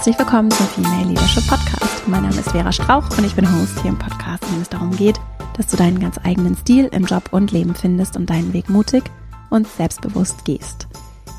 Herzlich 0.00 0.18
willkommen 0.18 0.50
zum 0.50 0.66
Female 0.68 1.08
Leadership 1.08 1.46
Podcast. 1.46 2.08
Mein 2.08 2.22
Name 2.22 2.36
ist 2.36 2.52
Vera 2.52 2.72
Strauch 2.72 3.18
und 3.18 3.22
ich 3.22 3.34
bin 3.34 3.46
Host 3.52 3.82
hier 3.82 3.90
im 3.90 3.98
Podcast, 3.98 4.42
in 4.44 4.54
dem 4.54 4.62
es 4.62 4.70
darum 4.70 4.96
geht, 4.96 5.20
dass 5.58 5.66
du 5.66 5.76
deinen 5.76 6.00
ganz 6.00 6.18
eigenen 6.24 6.56
Stil 6.56 6.86
im 6.86 7.04
Job 7.04 7.24
und 7.32 7.52
Leben 7.52 7.74
findest 7.74 8.16
und 8.16 8.30
deinen 8.30 8.54
Weg 8.54 8.70
mutig 8.70 9.04
und 9.50 9.68
selbstbewusst 9.68 10.46
gehst. 10.46 10.88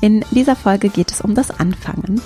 In 0.00 0.24
dieser 0.30 0.54
Folge 0.54 0.90
geht 0.90 1.10
es 1.10 1.22
um 1.22 1.34
das 1.34 1.50
Anfangen. 1.50 2.20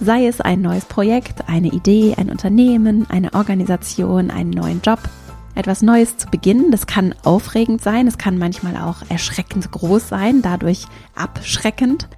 Sei 0.00 0.26
es 0.26 0.40
ein 0.40 0.60
neues 0.60 0.86
Projekt, 0.86 1.48
eine 1.48 1.68
Idee, 1.68 2.16
ein 2.18 2.30
Unternehmen, 2.30 3.08
eine 3.08 3.32
Organisation, 3.34 4.32
einen 4.32 4.50
neuen 4.50 4.80
Job, 4.82 4.98
etwas 5.54 5.82
Neues 5.82 6.16
zu 6.16 6.26
beginnen. 6.26 6.72
Das 6.72 6.88
kann 6.88 7.14
aufregend 7.22 7.80
sein, 7.80 8.08
es 8.08 8.18
kann 8.18 8.38
manchmal 8.38 8.76
auch 8.76 9.08
erschreckend 9.08 9.70
groß 9.70 10.08
sein, 10.08 10.42
dadurch 10.42 10.86
abschreckend 11.14 12.08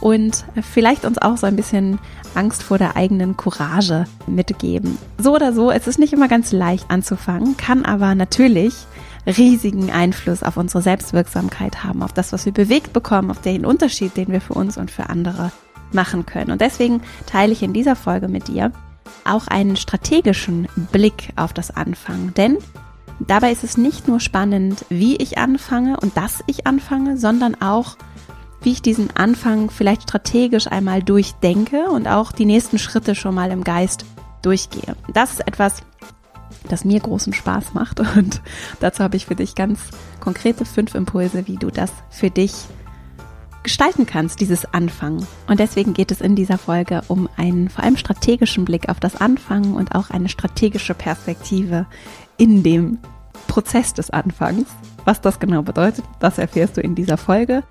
und 0.00 0.44
vielleicht 0.62 1.04
uns 1.04 1.18
auch 1.18 1.36
so 1.36 1.46
ein 1.46 1.56
bisschen 1.56 1.98
Angst 2.34 2.62
vor 2.62 2.78
der 2.78 2.96
eigenen 2.96 3.36
Courage 3.36 4.04
mitgeben. 4.26 4.98
So 5.18 5.34
oder 5.34 5.52
so, 5.52 5.70
es 5.70 5.86
ist 5.86 5.98
nicht 5.98 6.12
immer 6.12 6.28
ganz 6.28 6.52
leicht 6.52 6.90
anzufangen, 6.90 7.56
kann 7.56 7.84
aber 7.84 8.14
natürlich 8.14 8.74
riesigen 9.26 9.90
Einfluss 9.90 10.42
auf 10.42 10.56
unsere 10.56 10.82
Selbstwirksamkeit 10.82 11.84
haben, 11.84 12.02
auf 12.02 12.12
das, 12.12 12.32
was 12.32 12.46
wir 12.46 12.52
bewegt 12.52 12.92
bekommen, 12.92 13.30
auf 13.30 13.40
den 13.40 13.66
Unterschied, 13.66 14.16
den 14.16 14.28
wir 14.28 14.40
für 14.40 14.54
uns 14.54 14.78
und 14.78 14.90
für 14.90 15.10
andere 15.10 15.52
machen 15.92 16.26
können. 16.26 16.50
Und 16.50 16.60
deswegen 16.60 17.02
teile 17.26 17.52
ich 17.52 17.62
in 17.62 17.72
dieser 17.72 17.96
Folge 17.96 18.28
mit 18.28 18.48
dir 18.48 18.72
auch 19.24 19.46
einen 19.46 19.76
strategischen 19.76 20.68
Blick 20.92 21.32
auf 21.36 21.52
das 21.52 21.70
Anfangen. 21.70 22.32
Denn 22.34 22.58
dabei 23.20 23.52
ist 23.52 23.64
es 23.64 23.76
nicht 23.76 24.08
nur 24.08 24.20
spannend, 24.20 24.84
wie 24.88 25.16
ich 25.16 25.38
anfange 25.38 25.98
und 25.98 26.16
dass 26.16 26.42
ich 26.46 26.66
anfange, 26.66 27.16
sondern 27.16 27.60
auch, 27.60 27.96
wie 28.62 28.72
ich 28.72 28.82
diesen 28.82 29.16
Anfang 29.16 29.70
vielleicht 29.70 30.02
strategisch 30.04 30.66
einmal 30.66 31.02
durchdenke 31.02 31.88
und 31.90 32.08
auch 32.08 32.32
die 32.32 32.44
nächsten 32.44 32.78
Schritte 32.78 33.14
schon 33.14 33.34
mal 33.34 33.50
im 33.50 33.64
Geist 33.64 34.04
durchgehe. 34.42 34.96
Das 35.12 35.32
ist 35.32 35.46
etwas, 35.46 35.82
das 36.68 36.84
mir 36.84 37.00
großen 37.00 37.32
Spaß 37.32 37.74
macht 37.74 38.00
und 38.16 38.40
dazu 38.80 39.02
habe 39.02 39.16
ich 39.16 39.26
für 39.26 39.36
dich 39.36 39.54
ganz 39.54 39.80
konkrete 40.20 40.64
fünf 40.64 40.94
Impulse, 40.94 41.46
wie 41.46 41.56
du 41.56 41.70
das 41.70 41.92
für 42.10 42.30
dich 42.30 42.52
gestalten 43.62 44.06
kannst, 44.06 44.40
dieses 44.40 44.72
Anfangen. 44.72 45.26
Und 45.46 45.60
deswegen 45.60 45.92
geht 45.92 46.10
es 46.10 46.20
in 46.20 46.36
dieser 46.36 46.58
Folge 46.58 47.02
um 47.08 47.28
einen 47.36 47.68
vor 47.68 47.84
allem 47.84 47.96
strategischen 47.96 48.64
Blick 48.64 48.88
auf 48.88 48.98
das 48.98 49.16
Anfangen 49.16 49.74
und 49.74 49.94
auch 49.94 50.10
eine 50.10 50.28
strategische 50.28 50.94
Perspektive 50.94 51.86
in 52.38 52.62
dem 52.62 52.98
Prozess 53.46 53.92
des 53.92 54.10
Anfangs. 54.10 54.68
Was 55.04 55.20
das 55.20 55.38
genau 55.38 55.62
bedeutet, 55.62 56.04
das 56.20 56.38
erfährst 56.38 56.76
du 56.76 56.80
in 56.80 56.94
dieser 56.94 57.16
Folge. 57.16 57.62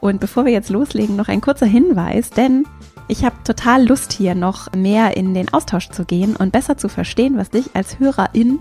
Und 0.00 0.20
bevor 0.20 0.44
wir 0.44 0.52
jetzt 0.52 0.70
loslegen, 0.70 1.16
noch 1.16 1.28
ein 1.28 1.40
kurzer 1.40 1.66
Hinweis, 1.66 2.30
denn 2.30 2.64
ich 3.08 3.24
habe 3.24 3.36
total 3.44 3.86
Lust 3.86 4.12
hier 4.12 4.34
noch 4.34 4.72
mehr 4.72 5.16
in 5.16 5.32
den 5.34 5.52
Austausch 5.52 5.90
zu 5.90 6.04
gehen 6.04 6.36
und 6.36 6.52
besser 6.52 6.76
zu 6.76 6.88
verstehen, 6.88 7.36
was 7.36 7.50
dich 7.50 7.70
als 7.74 7.98
Hörerin 7.98 8.58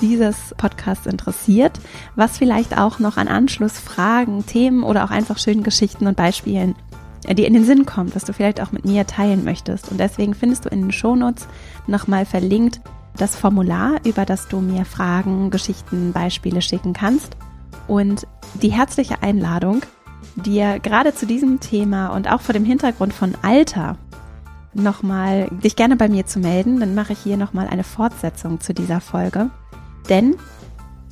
dieses 0.00 0.54
Podcasts 0.56 1.06
interessiert, 1.06 1.78
was 2.16 2.38
vielleicht 2.38 2.78
auch 2.78 2.98
noch 2.98 3.16
an 3.16 3.28
Anschlussfragen, 3.28 4.46
Themen 4.46 4.82
oder 4.82 5.04
auch 5.04 5.10
einfach 5.10 5.38
schönen 5.38 5.62
Geschichten 5.62 6.06
und 6.06 6.16
Beispielen 6.16 6.74
dir 7.28 7.46
in 7.46 7.54
den 7.54 7.64
Sinn 7.64 7.84
kommt, 7.84 8.16
was 8.16 8.24
du 8.24 8.32
vielleicht 8.32 8.60
auch 8.60 8.72
mit 8.72 8.84
mir 8.84 9.06
teilen 9.06 9.44
möchtest. 9.44 9.90
Und 9.90 9.98
deswegen 9.98 10.34
findest 10.34 10.64
du 10.64 10.68
in 10.70 10.82
den 10.82 10.92
Shownotes 10.92 11.46
nochmal 11.86 12.24
verlinkt 12.24 12.80
das 13.16 13.36
Formular, 13.36 13.96
über 14.04 14.24
das 14.24 14.48
du 14.48 14.60
mir 14.60 14.84
Fragen, 14.84 15.50
Geschichten, 15.50 16.12
Beispiele 16.12 16.62
schicken 16.62 16.92
kannst 16.92 17.36
und 17.86 18.26
die 18.62 18.72
herzliche 18.72 19.22
Einladung, 19.22 19.82
dir 20.36 20.78
gerade 20.78 21.14
zu 21.14 21.26
diesem 21.26 21.60
Thema 21.60 22.08
und 22.08 22.30
auch 22.30 22.40
vor 22.40 22.52
dem 22.52 22.64
Hintergrund 22.64 23.12
von 23.12 23.34
Alter 23.42 23.96
nochmal 24.74 25.48
dich 25.50 25.76
gerne 25.76 25.96
bei 25.96 26.08
mir 26.08 26.26
zu 26.26 26.38
melden. 26.38 26.80
Dann 26.80 26.94
mache 26.94 27.12
ich 27.12 27.18
hier 27.18 27.36
nochmal 27.36 27.68
eine 27.68 27.84
Fortsetzung 27.84 28.60
zu 28.60 28.74
dieser 28.74 29.00
Folge. 29.00 29.50
Denn 30.08 30.36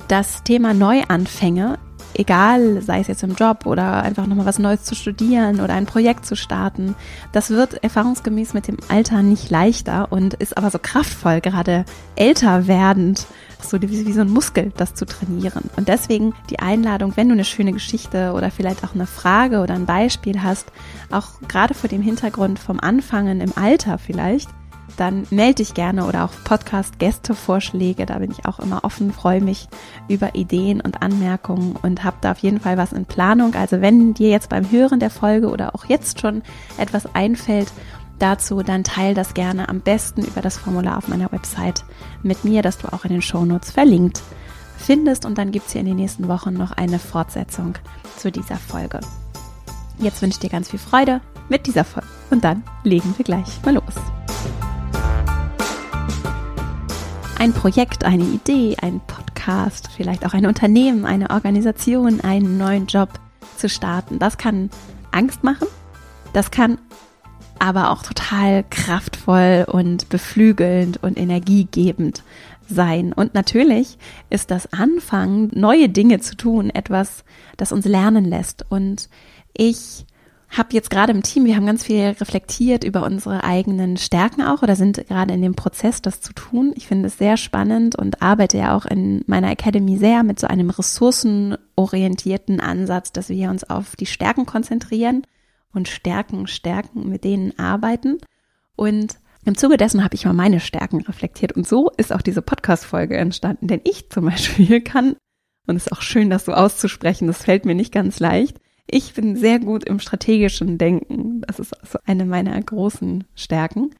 das 0.07 0.43
Thema 0.43 0.73
Neuanfänge, 0.73 1.77
egal, 2.13 2.81
sei 2.81 2.99
es 2.99 3.07
jetzt 3.07 3.23
im 3.23 3.35
Job 3.35 3.65
oder 3.65 4.03
einfach 4.03 4.27
nochmal 4.27 4.45
was 4.45 4.59
Neues 4.59 4.83
zu 4.83 4.95
studieren 4.95 5.61
oder 5.61 5.73
ein 5.73 5.85
Projekt 5.85 6.25
zu 6.25 6.35
starten, 6.35 6.95
das 7.31 7.49
wird 7.49 7.83
erfahrungsgemäß 7.83 8.53
mit 8.53 8.67
dem 8.67 8.77
Alter 8.87 9.21
nicht 9.21 9.49
leichter 9.49 10.11
und 10.11 10.33
ist 10.35 10.57
aber 10.57 10.69
so 10.69 10.79
kraftvoll, 10.79 11.41
gerade 11.41 11.85
älter 12.15 12.67
werdend 12.67 13.27
so 13.61 13.81
wie, 13.81 14.05
wie 14.05 14.13
so 14.13 14.21
ein 14.21 14.29
Muskel, 14.29 14.71
das 14.77 14.93
zu 14.93 15.05
trainieren. 15.05 15.69
Und 15.75 15.87
deswegen 15.87 16.33
die 16.49 16.59
Einladung, 16.59 17.17
wenn 17.17 17.27
du 17.27 17.33
eine 17.33 17.45
schöne 17.45 17.73
Geschichte 17.73 18.31
oder 18.33 18.51
vielleicht 18.51 18.83
auch 18.83 18.95
eine 18.95 19.05
Frage 19.05 19.59
oder 19.59 19.73
ein 19.73 19.85
Beispiel 19.85 20.41
hast, 20.41 20.71
auch 21.11 21.27
gerade 21.47 21.73
vor 21.73 21.89
dem 21.89 22.01
Hintergrund 22.01 22.59
vom 22.59 22.79
Anfangen 22.79 23.41
im 23.41 23.53
Alter 23.55 23.97
vielleicht, 23.97 24.49
dann 24.99 25.25
melde 25.29 25.55
dich 25.55 25.73
gerne 25.73 26.05
oder 26.05 26.25
auch 26.25 26.31
Podcast-Gäste-Vorschläge. 26.43 28.05
Da 28.05 28.19
bin 28.19 28.31
ich 28.31 28.45
auch 28.45 28.59
immer 28.59 28.83
offen, 28.83 29.13
freue 29.13 29.41
mich 29.41 29.67
über 30.07 30.35
Ideen 30.35 30.81
und 30.81 31.01
Anmerkungen 31.01 31.75
und 31.81 32.03
habe 32.03 32.17
da 32.21 32.31
auf 32.31 32.39
jeden 32.39 32.59
Fall 32.59 32.77
was 32.77 32.93
in 32.93 33.05
Planung. 33.05 33.55
Also 33.55 33.81
wenn 33.81 34.13
dir 34.13 34.29
jetzt 34.29 34.49
beim 34.49 34.69
Hören 34.69 34.99
der 34.99 35.09
Folge 35.09 35.49
oder 35.49 35.75
auch 35.75 35.85
jetzt 35.85 36.19
schon 36.19 36.43
etwas 36.77 37.15
einfällt 37.15 37.71
dazu, 38.19 38.61
dann 38.61 38.83
teile 38.83 39.15
das 39.15 39.33
gerne 39.33 39.69
am 39.69 39.79
besten 39.79 40.23
über 40.23 40.41
das 40.41 40.57
Formular 40.57 40.97
auf 40.97 41.07
meiner 41.07 41.31
Website 41.31 41.83
mit 42.21 42.43
mir, 42.43 42.61
das 42.61 42.77
du 42.77 42.91
auch 42.91 43.05
in 43.05 43.11
den 43.11 43.21
Shownotes 43.21 43.71
verlinkt 43.71 44.21
findest. 44.77 45.25
Und 45.25 45.37
dann 45.37 45.51
gibt 45.51 45.67
es 45.67 45.73
hier 45.73 45.81
in 45.81 45.87
den 45.87 45.95
nächsten 45.95 46.27
Wochen 46.27 46.53
noch 46.53 46.71
eine 46.71 46.99
Fortsetzung 46.99 47.75
zu 48.17 48.31
dieser 48.31 48.57
Folge. 48.57 48.99
Jetzt 49.99 50.21
wünsche 50.21 50.35
ich 50.35 50.39
dir 50.39 50.49
ganz 50.49 50.69
viel 50.69 50.79
Freude 50.79 51.21
mit 51.49 51.67
dieser 51.67 51.83
Folge. 51.83 52.07
Und 52.29 52.43
dann 52.43 52.63
legen 52.83 53.13
wir 53.17 53.25
gleich 53.25 53.61
mal 53.63 53.75
los. 53.75 54.18
Ein 57.39 57.53
Projekt, 57.53 58.03
eine 58.03 58.25
Idee, 58.25 58.75
ein 58.81 58.99
Podcast, 59.07 59.87
vielleicht 59.95 60.25
auch 60.25 60.33
ein 60.33 60.45
Unternehmen, 60.45 61.05
eine 61.05 61.29
Organisation, 61.29 62.19
einen 62.19 62.57
neuen 62.57 62.85
Job 62.87 63.17
zu 63.55 63.69
starten, 63.69 64.19
das 64.19 64.37
kann 64.37 64.69
Angst 65.11 65.41
machen. 65.41 65.69
Das 66.33 66.51
kann 66.51 66.79
aber 67.57 67.91
auch 67.91 68.03
total 68.03 68.65
kraftvoll 68.69 69.65
und 69.71 70.09
beflügelnd 70.09 71.01
und 71.01 71.17
energiegebend 71.17 72.23
sein. 72.67 73.13
Und 73.13 73.33
natürlich 73.35 73.97
ist 74.29 74.51
das 74.51 74.73
Anfangen, 74.73 75.49
neue 75.53 75.87
Dinge 75.87 76.19
zu 76.19 76.35
tun, 76.35 76.69
etwas, 76.69 77.23
das 77.55 77.71
uns 77.71 77.85
lernen 77.85 78.25
lässt. 78.25 78.65
Und 78.67 79.07
ich 79.53 80.05
habe 80.49 80.69
jetzt 80.73 80.89
gerade 80.89 81.11
im 81.11 81.21
Team, 81.21 81.45
wir 81.45 81.55
haben 81.55 81.65
ganz 81.65 81.85
viel 81.85 82.05
reflektiert 82.05 82.83
über 82.83 83.03
unsere 83.03 83.43
eigenen 83.43 83.97
Stärken 83.97 84.41
auch 84.41 84.63
oder 84.63 84.75
sind 84.75 85.07
gerade 85.07 85.33
in 85.33 85.41
dem 85.41 85.55
Prozess, 85.55 86.01
das 86.01 86.21
zu 86.21 86.33
tun. 86.33 86.73
Ich 86.75 86.87
finde 86.87 87.07
es 87.07 87.17
sehr 87.17 87.37
spannend 87.37 87.95
und 87.95 88.21
arbeite 88.21 88.57
ja 88.57 88.75
auch 88.75 88.85
in 88.85 89.23
meiner 89.27 89.51
Academy 89.51 89.97
sehr 89.97 90.23
mit 90.23 90.39
so 90.39 90.47
einem 90.47 90.71
ressourcenorientierten 90.71 92.59
Ansatz, 92.61 93.11
dass 93.11 93.29
wir 93.29 93.49
uns 93.51 93.69
auf 93.69 93.95
die 93.95 94.07
Stärken 94.07 94.47
konzentrieren 94.47 95.23
und 95.71 95.87
Stärken 95.87 96.47
stärken, 96.47 97.09
mit 97.09 97.23
denen 97.23 97.57
arbeiten. 97.59 98.17
Und 98.75 99.19
im 99.45 99.55
Zuge 99.55 99.77
dessen 99.77 100.03
habe 100.03 100.15
ich 100.15 100.25
mal 100.25 100.33
meine 100.33 100.59
Stärken 100.59 101.01
reflektiert. 101.01 101.51
Und 101.51 101.67
so 101.67 101.91
ist 101.97 102.11
auch 102.11 102.21
diese 102.21 102.41
Podcast-Folge 102.41 103.17
entstanden. 103.17 103.67
Denn 103.67 103.81
ich 103.83 104.09
zum 104.09 104.25
Beispiel 104.25 104.81
kann, 104.83 105.15
und 105.67 105.75
es 105.75 105.85
ist 105.85 105.91
auch 105.91 106.01
schön, 106.01 106.31
das 106.31 106.45
so 106.45 106.53
auszusprechen, 106.53 107.27
das 107.27 107.43
fällt 107.43 107.65
mir 107.65 107.75
nicht 107.75 107.91
ganz 107.93 108.19
leicht. 108.19 108.59
Ich 108.91 109.13
bin 109.13 109.35
sehr 109.35 109.59
gut 109.59 109.83
im 109.83 109.99
strategischen 109.99 110.77
Denken. 110.77 111.41
Das 111.41 111.59
ist 111.59 111.79
also 111.79 111.99
eine 112.05 112.25
meiner 112.25 112.59
großen 112.59 113.23
Stärken. 113.35 113.91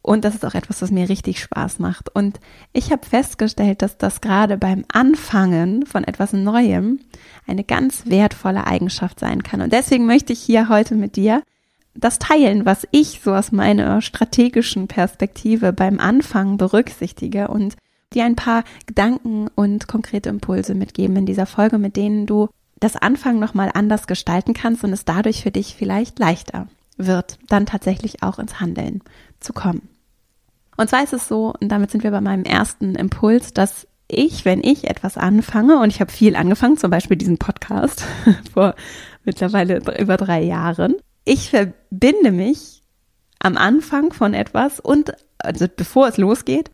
Und 0.00 0.24
das 0.24 0.36
ist 0.36 0.44
auch 0.44 0.54
etwas, 0.54 0.80
was 0.80 0.92
mir 0.92 1.08
richtig 1.08 1.40
Spaß 1.40 1.80
macht. 1.80 2.14
Und 2.14 2.38
ich 2.72 2.92
habe 2.92 3.04
festgestellt, 3.04 3.82
dass 3.82 3.98
das 3.98 4.20
gerade 4.20 4.56
beim 4.56 4.84
Anfangen 4.92 5.84
von 5.86 6.04
etwas 6.04 6.32
Neuem 6.32 7.00
eine 7.46 7.64
ganz 7.64 8.04
wertvolle 8.06 8.66
Eigenschaft 8.66 9.18
sein 9.18 9.42
kann. 9.42 9.60
Und 9.60 9.72
deswegen 9.72 10.06
möchte 10.06 10.32
ich 10.32 10.40
hier 10.40 10.68
heute 10.68 10.94
mit 10.94 11.16
dir 11.16 11.42
das 11.94 12.20
teilen, 12.20 12.64
was 12.64 12.86
ich 12.92 13.20
so 13.24 13.34
aus 13.34 13.50
meiner 13.50 14.00
strategischen 14.00 14.86
Perspektive 14.86 15.72
beim 15.72 15.98
Anfangen 15.98 16.58
berücksichtige 16.58 17.48
und 17.48 17.76
dir 18.14 18.24
ein 18.24 18.36
paar 18.36 18.62
Gedanken 18.86 19.48
und 19.56 19.88
konkrete 19.88 20.28
Impulse 20.28 20.74
mitgeben 20.74 21.16
in 21.16 21.26
dieser 21.26 21.46
Folge, 21.46 21.76
mit 21.78 21.96
denen 21.96 22.26
du 22.26 22.48
das 22.80 22.96
Anfangen 22.96 23.40
nochmal 23.40 23.70
anders 23.74 24.06
gestalten 24.06 24.54
kannst 24.54 24.84
und 24.84 24.92
es 24.92 25.04
dadurch 25.04 25.42
für 25.42 25.50
dich 25.50 25.74
vielleicht 25.76 26.18
leichter 26.18 26.68
wird, 26.96 27.38
dann 27.48 27.66
tatsächlich 27.66 28.22
auch 28.22 28.38
ins 28.38 28.60
Handeln 28.60 29.02
zu 29.40 29.52
kommen. 29.52 29.88
Und 30.76 30.88
zwar 30.88 31.02
ist 31.02 31.12
es 31.12 31.28
so, 31.28 31.54
und 31.60 31.70
damit 31.70 31.90
sind 31.90 32.04
wir 32.04 32.10
bei 32.10 32.20
meinem 32.20 32.44
ersten 32.44 32.94
Impuls, 32.94 33.52
dass 33.52 33.86
ich, 34.06 34.44
wenn 34.44 34.62
ich 34.62 34.88
etwas 34.88 35.18
anfange, 35.18 35.78
und 35.80 35.90
ich 35.90 36.00
habe 36.00 36.10
viel 36.10 36.36
angefangen, 36.36 36.76
zum 36.76 36.90
Beispiel 36.90 37.16
diesen 37.16 37.38
Podcast 37.38 38.04
vor 38.54 38.74
mittlerweile 39.24 39.80
über 39.98 40.16
drei 40.16 40.42
Jahren, 40.42 40.94
ich 41.24 41.50
verbinde 41.50 42.32
mich 42.32 42.82
am 43.38 43.56
Anfang 43.56 44.12
von 44.12 44.34
etwas 44.34 44.80
und, 44.80 45.12
also 45.38 45.66
bevor 45.74 46.08
es 46.08 46.16
losgeht, 46.16 46.70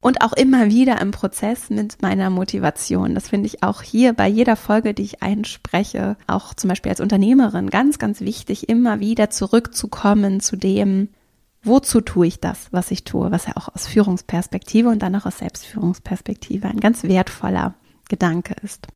und 0.00 0.22
auch 0.22 0.32
immer 0.32 0.66
wieder 0.66 1.00
im 1.00 1.10
Prozess 1.10 1.70
mit 1.70 2.02
meiner 2.02 2.30
Motivation. 2.30 3.14
Das 3.14 3.28
finde 3.28 3.46
ich 3.46 3.62
auch 3.62 3.82
hier 3.82 4.12
bei 4.12 4.28
jeder 4.28 4.56
Folge, 4.56 4.94
die 4.94 5.02
ich 5.02 5.22
einspreche, 5.22 6.16
auch 6.26 6.54
zum 6.54 6.68
Beispiel 6.68 6.90
als 6.90 7.00
Unternehmerin 7.00 7.70
ganz, 7.70 7.98
ganz 7.98 8.20
wichtig, 8.20 8.68
immer 8.68 9.00
wieder 9.00 9.30
zurückzukommen 9.30 10.40
zu 10.40 10.56
dem, 10.56 11.08
wozu 11.62 12.00
tue 12.00 12.26
ich 12.26 12.40
das, 12.40 12.68
was 12.70 12.90
ich 12.90 13.04
tue, 13.04 13.30
was 13.30 13.46
ja 13.46 13.56
auch 13.56 13.74
aus 13.74 13.86
Führungsperspektive 13.86 14.88
und 14.88 15.02
dann 15.02 15.16
auch 15.16 15.26
aus 15.26 15.38
Selbstführungsperspektive 15.38 16.68
ein 16.68 16.80
ganz 16.80 17.02
wertvoller 17.02 17.74
Gedanke 18.08 18.54
ist. 18.62 18.86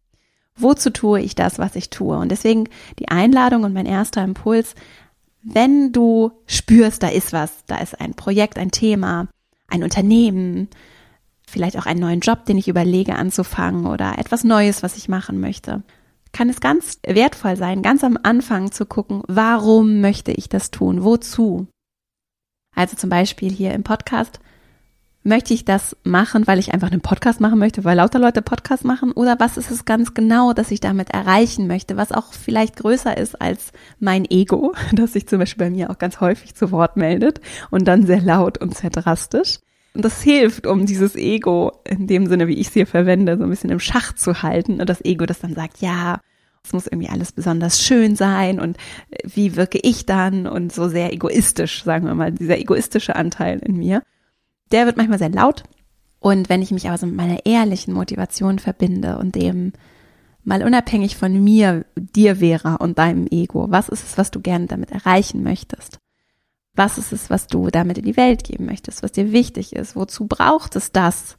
Wozu 0.56 0.90
tue 0.90 1.20
ich 1.20 1.34
das, 1.34 1.58
was 1.58 1.74
ich 1.74 1.90
tue? 1.90 2.16
Und 2.16 2.30
deswegen 2.30 2.68
die 2.98 3.08
Einladung 3.08 3.64
und 3.64 3.72
mein 3.72 3.86
erster 3.86 4.22
Impuls, 4.22 4.74
wenn 5.42 5.90
du 5.92 6.32
spürst, 6.46 7.02
da 7.02 7.08
ist 7.08 7.32
was, 7.32 7.64
da 7.66 7.78
ist 7.78 8.00
ein 8.00 8.14
Projekt, 8.14 8.58
ein 8.58 8.70
Thema, 8.70 9.28
ein 9.70 9.82
Unternehmen, 9.82 10.68
vielleicht 11.46 11.78
auch 11.78 11.86
einen 11.86 12.00
neuen 12.00 12.20
Job, 12.20 12.44
den 12.44 12.58
ich 12.58 12.68
überlege 12.68 13.16
anzufangen 13.16 13.86
oder 13.86 14.18
etwas 14.18 14.44
Neues, 14.44 14.82
was 14.82 14.96
ich 14.96 15.08
machen 15.08 15.40
möchte, 15.40 15.82
kann 16.32 16.48
es 16.48 16.60
ganz 16.60 17.00
wertvoll 17.04 17.56
sein, 17.56 17.82
ganz 17.82 18.04
am 18.04 18.18
Anfang 18.22 18.70
zu 18.70 18.86
gucken, 18.86 19.22
warum 19.26 20.00
möchte 20.00 20.32
ich 20.32 20.48
das 20.48 20.70
tun? 20.70 21.02
Wozu? 21.02 21.66
Also 22.76 22.96
zum 22.96 23.10
Beispiel 23.10 23.50
hier 23.50 23.72
im 23.72 23.82
Podcast, 23.82 24.38
möchte 25.22 25.52
ich 25.52 25.64
das 25.64 25.96
machen, 26.02 26.46
weil 26.46 26.58
ich 26.58 26.72
einfach 26.72 26.90
einen 26.90 27.02
Podcast 27.02 27.40
machen 27.40 27.58
möchte, 27.58 27.84
weil 27.84 27.96
lauter 27.96 28.18
Leute 28.18 28.42
Podcast 28.42 28.84
machen? 28.84 29.12
Oder 29.12 29.38
was 29.38 29.56
ist 29.56 29.70
es 29.70 29.84
ganz 29.84 30.14
genau, 30.14 30.52
dass 30.52 30.70
ich 30.70 30.80
damit 30.80 31.10
erreichen 31.10 31.66
möchte, 31.66 31.96
was 31.96 32.12
auch 32.12 32.32
vielleicht 32.32 32.76
größer 32.76 33.16
ist 33.16 33.40
als 33.40 33.72
mein 33.98 34.24
Ego, 34.24 34.74
das 34.92 35.12
sich 35.12 35.26
zum 35.26 35.38
Beispiel 35.38 35.66
bei 35.66 35.70
mir 35.70 35.90
auch 35.90 35.98
ganz 35.98 36.20
häufig 36.20 36.54
zu 36.54 36.70
Wort 36.70 36.96
meldet 36.96 37.40
und 37.70 37.86
dann 37.86 38.06
sehr 38.06 38.20
laut 38.20 38.58
und 38.58 38.76
sehr 38.76 38.90
drastisch. 38.90 39.58
Und 39.92 40.04
das 40.04 40.22
hilft, 40.22 40.66
um 40.66 40.86
dieses 40.86 41.16
Ego 41.16 41.72
in 41.84 42.06
dem 42.06 42.28
Sinne, 42.28 42.46
wie 42.46 42.54
ich 42.54 42.68
es 42.68 42.72
hier 42.72 42.86
verwende, 42.86 43.36
so 43.36 43.44
ein 43.44 43.50
bisschen 43.50 43.70
im 43.70 43.80
Schach 43.80 44.14
zu 44.14 44.42
halten. 44.42 44.80
Und 44.80 44.88
das 44.88 45.04
Ego, 45.04 45.26
das 45.26 45.40
dann 45.40 45.54
sagt, 45.54 45.80
ja, 45.80 46.20
es 46.64 46.72
muss 46.72 46.86
irgendwie 46.86 47.08
alles 47.08 47.32
besonders 47.32 47.82
schön 47.82 48.16
sein 48.16 48.60
und 48.60 48.76
äh, 49.10 49.18
wie 49.24 49.56
wirke 49.56 49.78
ich 49.82 50.06
dann 50.06 50.46
und 50.46 50.72
so 50.72 50.88
sehr 50.88 51.12
egoistisch, 51.12 51.84
sagen 51.84 52.06
wir 52.06 52.14
mal, 52.14 52.32
dieser 52.32 52.58
egoistische 52.58 53.16
Anteil 53.16 53.58
in 53.60 53.76
mir. 53.76 54.02
Der 54.72 54.86
wird 54.86 54.96
manchmal 54.96 55.18
sehr 55.18 55.30
laut. 55.30 55.64
Und 56.20 56.48
wenn 56.48 56.62
ich 56.62 56.70
mich 56.70 56.86
aber 56.86 56.98
so 56.98 57.06
mit 57.06 57.16
meiner 57.16 57.46
ehrlichen 57.46 57.94
Motivation 57.94 58.58
verbinde 58.58 59.18
und 59.18 59.34
dem 59.34 59.72
mal 60.44 60.62
unabhängig 60.62 61.16
von 61.16 61.42
mir, 61.42 61.84
dir 61.96 62.40
wäre 62.40 62.78
und 62.78 62.98
deinem 62.98 63.26
Ego, 63.30 63.66
was 63.70 63.88
ist 63.88 64.04
es, 64.04 64.18
was 64.18 64.30
du 64.30 64.40
gerne 64.40 64.66
damit 64.66 64.90
erreichen 64.90 65.42
möchtest? 65.42 65.98
Was 66.74 66.98
ist 66.98 67.12
es, 67.12 67.30
was 67.30 67.46
du 67.46 67.68
damit 67.68 67.98
in 67.98 68.04
die 68.04 68.16
Welt 68.16 68.44
geben 68.44 68.66
möchtest, 68.66 69.02
was 69.02 69.12
dir 69.12 69.32
wichtig 69.32 69.74
ist? 69.74 69.96
Wozu 69.96 70.26
braucht 70.26 70.76
es 70.76 70.92
das? 70.92 71.36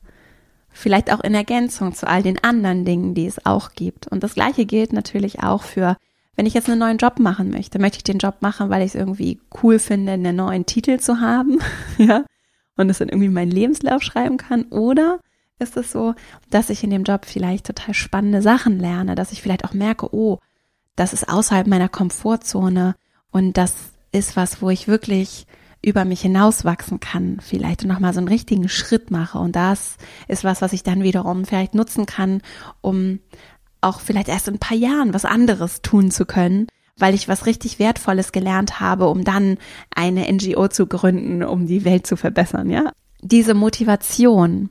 Vielleicht 0.69 1.11
auch 1.11 1.19
in 1.21 1.33
Ergänzung 1.33 1.93
zu 1.93 2.07
all 2.07 2.23
den 2.23 2.43
anderen 2.43 2.85
Dingen, 2.85 3.13
die 3.13 3.27
es 3.27 3.45
auch 3.45 3.71
gibt. 3.73 4.07
Und 4.07 4.23
das 4.23 4.35
Gleiche 4.35 4.65
gilt 4.65 4.93
natürlich 4.93 5.43
auch 5.43 5.63
für, 5.63 5.97
wenn 6.35 6.45
ich 6.45 6.53
jetzt 6.53 6.69
einen 6.69 6.79
neuen 6.79 6.97
Job 6.97 7.19
machen 7.19 7.49
möchte. 7.49 7.79
Möchte 7.79 7.97
ich 7.97 8.03
den 8.03 8.19
Job 8.19 8.35
machen, 8.41 8.69
weil 8.69 8.81
ich 8.81 8.89
es 8.89 8.95
irgendwie 8.95 9.39
cool 9.61 9.79
finde, 9.79 10.13
einen 10.13 10.35
neuen 10.35 10.65
Titel 10.65 10.99
zu 10.99 11.19
haben? 11.19 11.59
ja. 11.97 12.23
Und 12.81 12.89
es 12.89 12.99
dann 12.99 13.09
irgendwie 13.09 13.29
meinen 13.29 13.51
Lebenslauf 13.51 14.01
schreiben 14.01 14.37
kann? 14.37 14.63
Oder 14.65 15.19
ist 15.59 15.77
es 15.77 15.91
so, 15.91 16.15
dass 16.49 16.69
ich 16.69 16.83
in 16.83 16.89
dem 16.89 17.03
Job 17.03 17.25
vielleicht 17.25 17.67
total 17.67 17.93
spannende 17.93 18.41
Sachen 18.41 18.79
lerne, 18.79 19.15
dass 19.15 19.31
ich 19.31 19.41
vielleicht 19.41 19.63
auch 19.63 19.73
merke, 19.73 20.13
oh, 20.13 20.39
das 20.95 21.13
ist 21.13 21.29
außerhalb 21.29 21.67
meiner 21.67 21.89
Komfortzone 21.89 22.95
und 23.31 23.57
das 23.57 23.73
ist 24.11 24.35
was, 24.35 24.61
wo 24.61 24.69
ich 24.69 24.87
wirklich 24.87 25.45
über 25.83 26.05
mich 26.05 26.21
hinauswachsen 26.21 26.99
kann, 26.99 27.39
vielleicht 27.41 27.85
nochmal 27.85 28.13
so 28.13 28.19
einen 28.19 28.27
richtigen 28.27 28.69
Schritt 28.69 29.09
mache. 29.09 29.39
Und 29.39 29.55
das 29.55 29.97
ist 30.27 30.43
was, 30.43 30.61
was 30.61 30.73
ich 30.73 30.83
dann 30.83 31.01
wiederum 31.01 31.45
vielleicht 31.45 31.73
nutzen 31.73 32.05
kann, 32.05 32.41
um 32.81 33.19
auch 33.81 33.99
vielleicht 33.99 34.27
erst 34.27 34.47
in 34.47 34.55
ein 34.55 34.59
paar 34.59 34.77
Jahren 34.77 35.13
was 35.13 35.25
anderes 35.25 35.81
tun 35.81 36.11
zu 36.11 36.25
können, 36.25 36.67
weil 36.97 37.13
ich 37.13 37.27
was 37.27 37.45
richtig 37.45 37.79
Wertvolles 37.79 38.31
gelernt 38.31 38.79
habe, 38.79 39.07
um 39.07 39.23
dann 39.23 39.57
eine 39.93 40.31
NGO 40.31 40.67
zu 40.67 40.87
gründen, 40.87 41.43
um 41.43 41.67
die 41.67 41.85
Welt 41.85 42.07
zu 42.07 42.15
verbessern, 42.15 42.69
ja. 42.69 42.91
Diese 43.21 43.53
Motivation, 43.53 44.69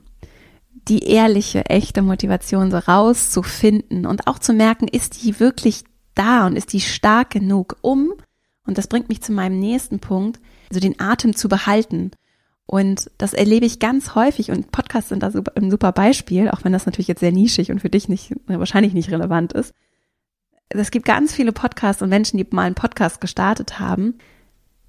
die 0.87 1.03
ehrliche, 1.03 1.65
echte 1.65 2.01
Motivation 2.01 2.71
so 2.71 2.77
rauszufinden 2.77 4.05
und 4.05 4.27
auch 4.27 4.39
zu 4.39 4.53
merken, 4.53 4.87
ist 4.87 5.23
die 5.23 5.39
wirklich 5.39 5.83
da 6.15 6.47
und 6.47 6.55
ist 6.55 6.73
die 6.73 6.81
stark 6.81 7.29
genug, 7.29 7.77
um 7.81 8.13
und 8.65 8.77
das 8.77 8.87
bringt 8.87 9.09
mich 9.09 9.21
zu 9.21 9.31
meinem 9.31 9.59
nächsten 9.59 9.99
Punkt, 9.99 10.39
also 10.69 10.79
den 10.79 10.99
Atem 10.99 11.35
zu 11.35 11.49
behalten. 11.49 12.11
Und 12.65 13.11
das 13.17 13.33
erlebe 13.33 13.65
ich 13.65 13.79
ganz 13.79 14.15
häufig 14.15 14.51
und 14.51 14.71
Podcasts 14.71 15.09
sind 15.09 15.23
da 15.23 15.31
super, 15.31 15.53
ein 15.55 15.71
super 15.71 15.91
Beispiel, 15.91 16.49
auch 16.49 16.63
wenn 16.63 16.71
das 16.71 16.85
natürlich 16.85 17.07
jetzt 17.07 17.19
sehr 17.19 17.31
nischig 17.31 17.71
und 17.71 17.79
für 17.79 17.89
dich 17.89 18.07
nicht, 18.07 18.33
wahrscheinlich 18.47 18.93
nicht 18.93 19.11
relevant 19.11 19.51
ist. 19.53 19.73
Es 20.73 20.91
gibt 20.91 21.05
ganz 21.05 21.33
viele 21.33 21.51
Podcasts 21.51 22.01
und 22.01 22.09
Menschen, 22.09 22.37
die 22.37 22.47
mal 22.51 22.63
einen 22.63 22.75
Podcast 22.75 23.21
gestartet 23.21 23.79
haben. 23.79 24.17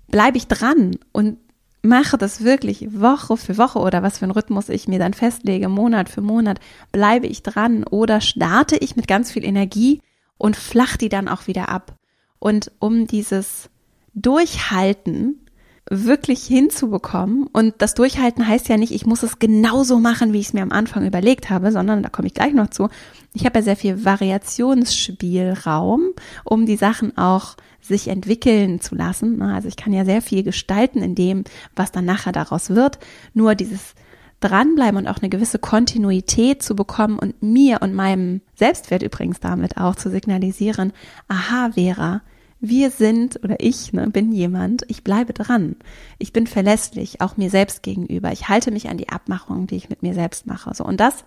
Bleibe 0.08 0.36
ich 0.36 0.46
dran 0.46 0.96
und 1.12 1.38
mache 1.82 2.16
das 2.16 2.44
wirklich 2.44 3.00
Woche 3.00 3.36
für 3.36 3.58
Woche 3.58 3.80
oder 3.80 4.02
was 4.02 4.18
für 4.18 4.24
einen 4.24 4.32
Rhythmus 4.32 4.68
ich 4.68 4.86
mir 4.86 4.98
dann 4.98 5.14
festlege, 5.14 5.68
Monat 5.68 6.08
für 6.08 6.20
Monat, 6.20 6.60
bleibe 6.92 7.26
ich 7.26 7.42
dran 7.42 7.84
oder 7.84 8.20
starte 8.20 8.76
ich 8.76 8.94
mit 8.94 9.08
ganz 9.08 9.32
viel 9.32 9.44
Energie 9.44 10.00
und 10.38 10.56
flach 10.56 10.96
die 10.96 11.08
dann 11.08 11.28
auch 11.28 11.46
wieder 11.46 11.68
ab. 11.68 11.96
Und 12.38 12.70
um 12.78 13.06
dieses 13.06 13.68
Durchhalten 14.14 15.41
wirklich 15.90 16.44
hinzubekommen. 16.44 17.48
Und 17.52 17.74
das 17.78 17.94
Durchhalten 17.94 18.46
heißt 18.46 18.68
ja 18.68 18.76
nicht, 18.76 18.92
ich 18.92 19.06
muss 19.06 19.22
es 19.22 19.38
genauso 19.38 19.98
machen, 19.98 20.32
wie 20.32 20.40
ich 20.40 20.46
es 20.46 20.52
mir 20.52 20.62
am 20.62 20.72
Anfang 20.72 21.06
überlegt 21.06 21.50
habe, 21.50 21.72
sondern 21.72 22.02
da 22.02 22.08
komme 22.08 22.28
ich 22.28 22.34
gleich 22.34 22.54
noch 22.54 22.70
zu. 22.70 22.88
Ich 23.34 23.44
habe 23.44 23.58
ja 23.58 23.64
sehr 23.64 23.76
viel 23.76 24.04
Variationsspielraum, 24.04 26.10
um 26.44 26.66
die 26.66 26.76
Sachen 26.76 27.18
auch 27.18 27.56
sich 27.80 28.08
entwickeln 28.08 28.80
zu 28.80 28.94
lassen. 28.94 29.42
Also 29.42 29.68
ich 29.68 29.76
kann 29.76 29.92
ja 29.92 30.04
sehr 30.04 30.22
viel 30.22 30.44
gestalten 30.44 31.02
in 31.02 31.16
dem, 31.16 31.44
was 31.74 31.90
dann 31.90 32.04
nachher 32.04 32.32
daraus 32.32 32.70
wird. 32.70 32.98
Nur 33.34 33.54
dieses 33.54 33.94
dranbleiben 34.42 34.98
und 34.98 35.08
auch 35.08 35.18
eine 35.18 35.28
gewisse 35.28 35.58
Kontinuität 35.58 36.62
zu 36.62 36.76
bekommen 36.76 37.18
und 37.18 37.42
mir 37.42 37.80
und 37.80 37.94
meinem 37.94 38.42
Selbstwert 38.54 39.02
übrigens 39.02 39.40
damit 39.40 39.76
auch 39.76 39.94
zu 39.94 40.10
signalisieren, 40.10 40.92
aha, 41.28 41.70
Vera, 41.74 42.22
wir 42.62 42.90
sind 42.90 43.42
oder 43.42 43.56
ich 43.58 43.92
ne, 43.92 44.08
bin 44.08 44.30
jemand, 44.30 44.84
ich 44.86 45.02
bleibe 45.02 45.32
dran. 45.32 45.74
Ich 46.18 46.32
bin 46.32 46.46
verlässlich, 46.46 47.20
auch 47.20 47.36
mir 47.36 47.50
selbst 47.50 47.82
gegenüber. 47.82 48.30
Ich 48.30 48.48
halte 48.48 48.70
mich 48.70 48.88
an 48.88 48.96
die 48.96 49.08
Abmachungen, 49.08 49.66
die 49.66 49.74
ich 49.74 49.90
mit 49.90 50.02
mir 50.02 50.14
selbst 50.14 50.46
mache. 50.46 50.72
So 50.72 50.84
und 50.84 51.00
das 51.00 51.24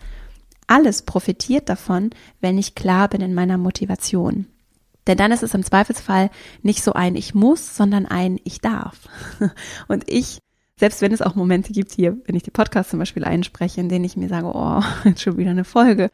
alles 0.66 1.02
profitiert 1.02 1.68
davon, 1.68 2.12
wenn 2.40 2.58
ich 2.58 2.74
klar 2.74 3.10
bin 3.10 3.20
in 3.20 3.34
meiner 3.34 3.58
Motivation. 3.58 4.48
Denn 5.08 5.18
dann 5.18 5.34
ist 5.34 5.44
es 5.44 5.54
im 5.54 5.64
Zweifelsfall 5.64 6.32
nicht 6.64 6.82
so 6.82 6.94
ein 6.94 7.18
Ich 7.18 7.36
muss, 7.36 7.76
sondern 7.76 8.06
ein 8.06 8.40
Ich 8.46 8.62
darf. 8.62 8.98
Und 9.88 10.06
ich, 10.08 10.40
selbst 10.80 11.02
wenn 11.02 11.12
es 11.12 11.22
auch 11.22 11.36
Momente 11.36 11.74
gibt 11.74 11.92
hier, 11.92 12.18
wenn 12.26 12.36
ich 12.36 12.44
die 12.44 12.50
Podcast 12.50 12.90
zum 12.90 13.00
Beispiel 13.00 13.24
einspreche, 13.24 13.82
in 13.82 13.90
denen 13.90 14.06
ich 14.06 14.18
mir 14.18 14.30
sage, 14.30 14.48
oh, 14.48 14.82
jetzt 15.08 15.22
schon 15.22 15.38
wieder 15.38 15.52
eine 15.52 15.66
Folge, 15.66 16.10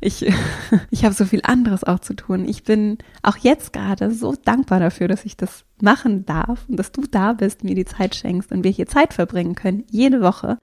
ich, 0.00 0.26
ich 0.90 1.04
habe 1.04 1.14
so 1.14 1.24
viel 1.24 1.40
anderes 1.42 1.84
auch 1.84 2.00
zu 2.00 2.14
tun. 2.14 2.46
Ich 2.46 2.64
bin 2.64 2.98
auch 3.22 3.36
jetzt 3.36 3.72
gerade 3.72 4.10
so 4.10 4.34
dankbar 4.34 4.80
dafür, 4.80 5.08
dass 5.08 5.24
ich 5.24 5.36
das 5.36 5.64
machen 5.80 6.26
darf 6.26 6.64
und 6.68 6.76
dass 6.76 6.92
du 6.92 7.02
da 7.02 7.32
bist, 7.32 7.64
mir 7.64 7.74
die 7.74 7.84
Zeit 7.84 8.14
schenkst 8.14 8.52
und 8.52 8.64
wir 8.64 8.70
hier 8.70 8.86
Zeit 8.86 9.14
verbringen 9.14 9.54
können, 9.54 9.84
jede 9.90 10.20
Woche, 10.20 10.58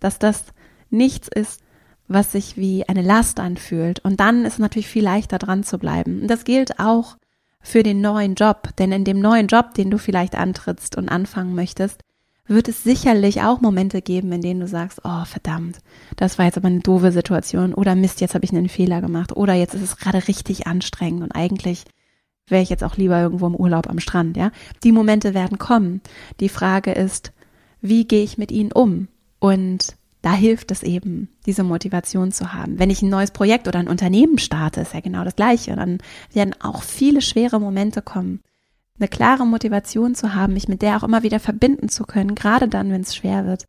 dass 0.00 0.18
das 0.18 0.44
nichts 0.90 1.28
ist, 1.28 1.60
was 2.06 2.32
sich 2.32 2.56
wie 2.56 2.88
eine 2.88 3.02
Last 3.02 3.40
anfühlt. 3.40 4.00
Und 4.00 4.20
dann 4.20 4.44
ist 4.44 4.58
natürlich 4.58 4.88
viel 4.88 5.04
leichter 5.04 5.38
dran 5.38 5.62
zu 5.62 5.78
bleiben. 5.78 6.22
Und 6.22 6.28
das 6.28 6.44
gilt 6.44 6.80
auch 6.80 7.16
für 7.60 7.82
den 7.82 8.00
neuen 8.00 8.34
Job, 8.34 8.70
denn 8.78 8.92
in 8.92 9.04
dem 9.04 9.20
neuen 9.20 9.46
Job, 9.46 9.74
den 9.74 9.90
du 9.90 9.98
vielleicht 9.98 10.34
antrittst 10.34 10.96
und 10.96 11.08
anfangen 11.08 11.54
möchtest, 11.54 12.02
wird 12.48 12.68
es 12.68 12.82
sicherlich 12.82 13.42
auch 13.42 13.60
Momente 13.60 14.02
geben, 14.02 14.32
in 14.32 14.40
denen 14.40 14.60
du 14.60 14.66
sagst, 14.66 15.00
oh 15.04 15.24
verdammt, 15.24 15.78
das 16.16 16.38
war 16.38 16.46
jetzt 16.46 16.56
aber 16.56 16.68
eine 16.68 16.80
doofe 16.80 17.12
Situation 17.12 17.74
oder 17.74 17.94
Mist, 17.94 18.20
jetzt 18.20 18.34
habe 18.34 18.44
ich 18.44 18.52
einen 18.52 18.68
Fehler 18.68 19.00
gemacht 19.00 19.36
oder 19.36 19.54
jetzt 19.54 19.74
ist 19.74 19.82
es 19.82 19.96
gerade 19.98 20.26
richtig 20.26 20.66
anstrengend 20.66 21.22
und 21.22 21.32
eigentlich 21.32 21.84
wäre 22.48 22.62
ich 22.62 22.70
jetzt 22.70 22.84
auch 22.84 22.96
lieber 22.96 23.20
irgendwo 23.20 23.46
im 23.46 23.54
Urlaub 23.54 23.88
am 23.88 24.00
Strand, 24.00 24.36
ja? 24.36 24.50
Die 24.82 24.92
Momente 24.92 25.34
werden 25.34 25.58
kommen. 25.58 26.00
Die 26.40 26.48
Frage 26.48 26.92
ist, 26.92 27.32
wie 27.82 28.06
gehe 28.06 28.24
ich 28.24 28.38
mit 28.38 28.50
ihnen 28.50 28.72
um? 28.72 29.08
Und 29.38 29.96
da 30.22 30.32
hilft 30.32 30.70
es 30.70 30.82
eben, 30.82 31.28
diese 31.44 31.62
Motivation 31.62 32.32
zu 32.32 32.54
haben. 32.54 32.78
Wenn 32.78 32.90
ich 32.90 33.02
ein 33.02 33.10
neues 33.10 33.30
Projekt 33.30 33.68
oder 33.68 33.78
ein 33.78 33.88
Unternehmen 33.88 34.38
starte, 34.38 34.80
ist 34.80 34.94
ja 34.94 35.00
genau 35.00 35.24
das 35.24 35.36
Gleiche. 35.36 35.76
Dann 35.76 35.98
werden 36.32 36.54
auch 36.60 36.82
viele 36.82 37.20
schwere 37.20 37.60
Momente 37.60 38.00
kommen 38.02 38.40
eine 38.98 39.08
klare 39.08 39.46
Motivation 39.46 40.14
zu 40.14 40.34
haben, 40.34 40.54
mich 40.54 40.68
mit 40.68 40.82
der 40.82 40.96
auch 40.96 41.02
immer 41.02 41.22
wieder 41.22 41.40
verbinden 41.40 41.88
zu 41.88 42.04
können, 42.04 42.34
gerade 42.34 42.68
dann, 42.68 42.90
wenn 42.90 43.02
es 43.02 43.14
schwer 43.14 43.46
wird. 43.46 43.64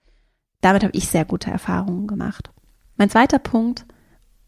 Damit 0.61 0.83
habe 0.83 0.95
ich 0.95 1.07
sehr 1.07 1.25
gute 1.25 1.51
Erfahrungen 1.51 2.07
gemacht. 2.07 2.49
Mein 2.97 3.09
zweiter 3.09 3.39
Punkt 3.39 3.85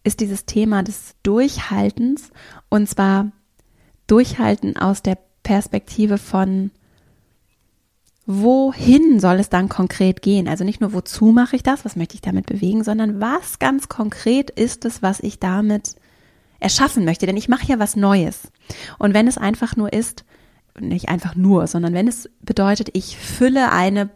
ist 0.03 0.19
dieses 0.19 0.45
Thema 0.45 0.83
des 0.83 1.15
Durchhaltens 1.23 2.31
und 2.69 2.89
zwar 2.89 3.31
Durchhalten 4.07 4.75
aus 4.75 5.01
der 5.01 5.17
Perspektive 5.43 6.17
von 6.17 6.71
wohin 8.25 9.19
soll 9.19 9.39
es 9.39 9.49
dann 9.49 9.67
konkret 9.67 10.21
gehen? 10.21 10.47
Also 10.47 10.63
nicht 10.63 10.81
nur 10.81 10.93
wozu 10.93 11.25
mache 11.25 11.55
ich 11.55 11.63
das, 11.63 11.85
was 11.85 11.95
möchte 11.95 12.15
ich 12.15 12.21
damit 12.21 12.45
bewegen, 12.45 12.83
sondern 12.83 13.19
was 13.19 13.59
ganz 13.59 13.89
konkret 13.89 14.49
ist 14.51 14.85
es, 14.85 15.01
was 15.01 15.19
ich 15.19 15.39
damit 15.39 15.95
erschaffen 16.59 17.05
möchte, 17.05 17.25
denn 17.25 17.37
ich 17.37 17.49
mache 17.49 17.65
ja 17.65 17.79
was 17.79 17.95
Neues. 17.95 18.51
Und 18.99 19.13
wenn 19.13 19.27
es 19.27 19.37
einfach 19.37 19.75
nur 19.75 19.91
ist, 19.91 20.23
nicht 20.79 21.09
einfach 21.09 21.35
nur, 21.35 21.67
sondern 21.67 21.93
wenn 21.93 22.07
es 22.07 22.29
bedeutet, 22.41 22.89
ich 22.93 23.17
fülle 23.17 23.71
eine 23.71 24.09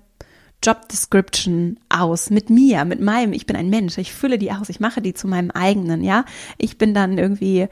Job 0.63 0.87
Description 0.89 1.79
aus 1.89 2.29
mit 2.29 2.49
mir, 2.49 2.85
mit 2.85 3.01
meinem, 3.01 3.33
ich 3.33 3.45
bin 3.45 3.55
ein 3.55 3.69
Mensch, 3.69 3.97
ich 3.97 4.13
fülle 4.13 4.37
die 4.37 4.51
aus, 4.51 4.69
ich 4.69 4.79
mache 4.79 5.01
die 5.01 5.13
zu 5.13 5.27
meinem 5.27 5.51
eigenen, 5.51 6.03
ja. 6.03 6.25
Ich 6.57 6.77
bin 6.77 6.93
dann 6.93 7.17
irgendwie 7.17 7.67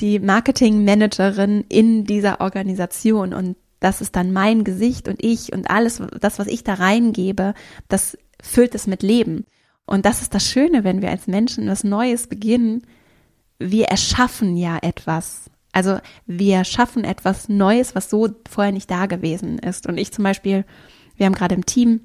die 0.00 0.18
Marketing 0.18 0.84
Managerin 0.84 1.64
in 1.68 2.04
dieser 2.04 2.40
Organisation 2.40 3.32
und 3.32 3.56
das 3.80 4.00
ist 4.00 4.16
dann 4.16 4.32
mein 4.32 4.64
Gesicht 4.64 5.08
und 5.08 5.22
ich 5.22 5.52
und 5.52 5.70
alles, 5.70 6.02
das, 6.20 6.38
was 6.38 6.46
ich 6.46 6.64
da 6.64 6.74
reingebe, 6.74 7.54
das 7.88 8.16
füllt 8.40 8.74
es 8.74 8.86
mit 8.86 9.02
Leben. 9.02 9.44
Und 9.86 10.06
das 10.06 10.22
ist 10.22 10.34
das 10.34 10.48
Schöne, 10.48 10.84
wenn 10.84 11.02
wir 11.02 11.10
als 11.10 11.26
Menschen 11.26 11.68
was 11.68 11.84
Neues 11.84 12.26
beginnen. 12.26 12.86
Wir 13.58 13.86
erschaffen 13.86 14.56
ja 14.56 14.78
etwas. 14.80 15.50
Also 15.74 15.98
wir 16.24 16.62
schaffen 16.62 17.02
etwas 17.02 17.48
Neues, 17.48 17.96
was 17.96 18.08
so 18.08 18.28
vorher 18.48 18.72
nicht 18.72 18.88
da 18.90 19.06
gewesen 19.06 19.58
ist. 19.58 19.88
Und 19.88 19.98
ich 19.98 20.12
zum 20.12 20.22
Beispiel, 20.22 20.64
wir 21.16 21.26
haben 21.26 21.34
gerade 21.34 21.56
im 21.56 21.66
Team 21.66 22.00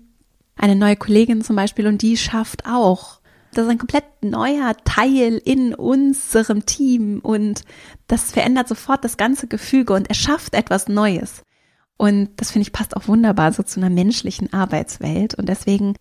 eine 0.56 0.76
neue 0.76 0.96
Kollegin 0.96 1.44
zum 1.44 1.56
Beispiel 1.56 1.86
und 1.86 2.02
die 2.02 2.18
schafft 2.18 2.66
auch. 2.66 3.20
Das 3.54 3.66
ist 3.66 3.72
ein 3.72 3.78
komplett 3.78 4.06
neuer 4.22 4.76
Teil 4.86 5.40
in 5.44 5.76
unserem 5.76 6.66
Team 6.66 7.20
und 7.20 7.64
das 8.08 8.32
verändert 8.32 8.68
sofort 8.68 9.04
das 9.04 9.18
ganze 9.18 9.46
Gefüge 9.48 9.94
und 9.94 10.10
erschafft 10.10 10.56
etwas 10.56 10.88
Neues. 10.88 11.44
Und 11.96 12.30
das 12.38 12.52
finde 12.52 12.64
ich 12.64 12.74
passt 12.74 12.98
auch 12.98 13.08
wunderbar 13.08 13.54
so 13.54 13.62
zu 13.62 13.80
einer 13.80 13.92
menschlichen 13.92 14.52
Arbeitswelt. 14.52 15.36
Und 15.36 15.48
deswegen 15.48 15.94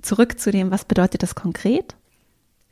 zurück 0.00 0.40
zu 0.40 0.50
dem, 0.50 0.72
was 0.72 0.86
bedeutet 0.86 1.22
das 1.22 1.36
konkret? 1.36 1.94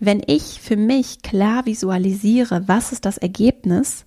Wenn 0.00 0.22
ich 0.26 0.60
für 0.60 0.76
mich 0.76 1.22
klar 1.22 1.66
visualisiere, 1.66 2.66
was 2.66 2.90
ist 2.90 3.04
das 3.04 3.16
Ergebnis, 3.18 4.06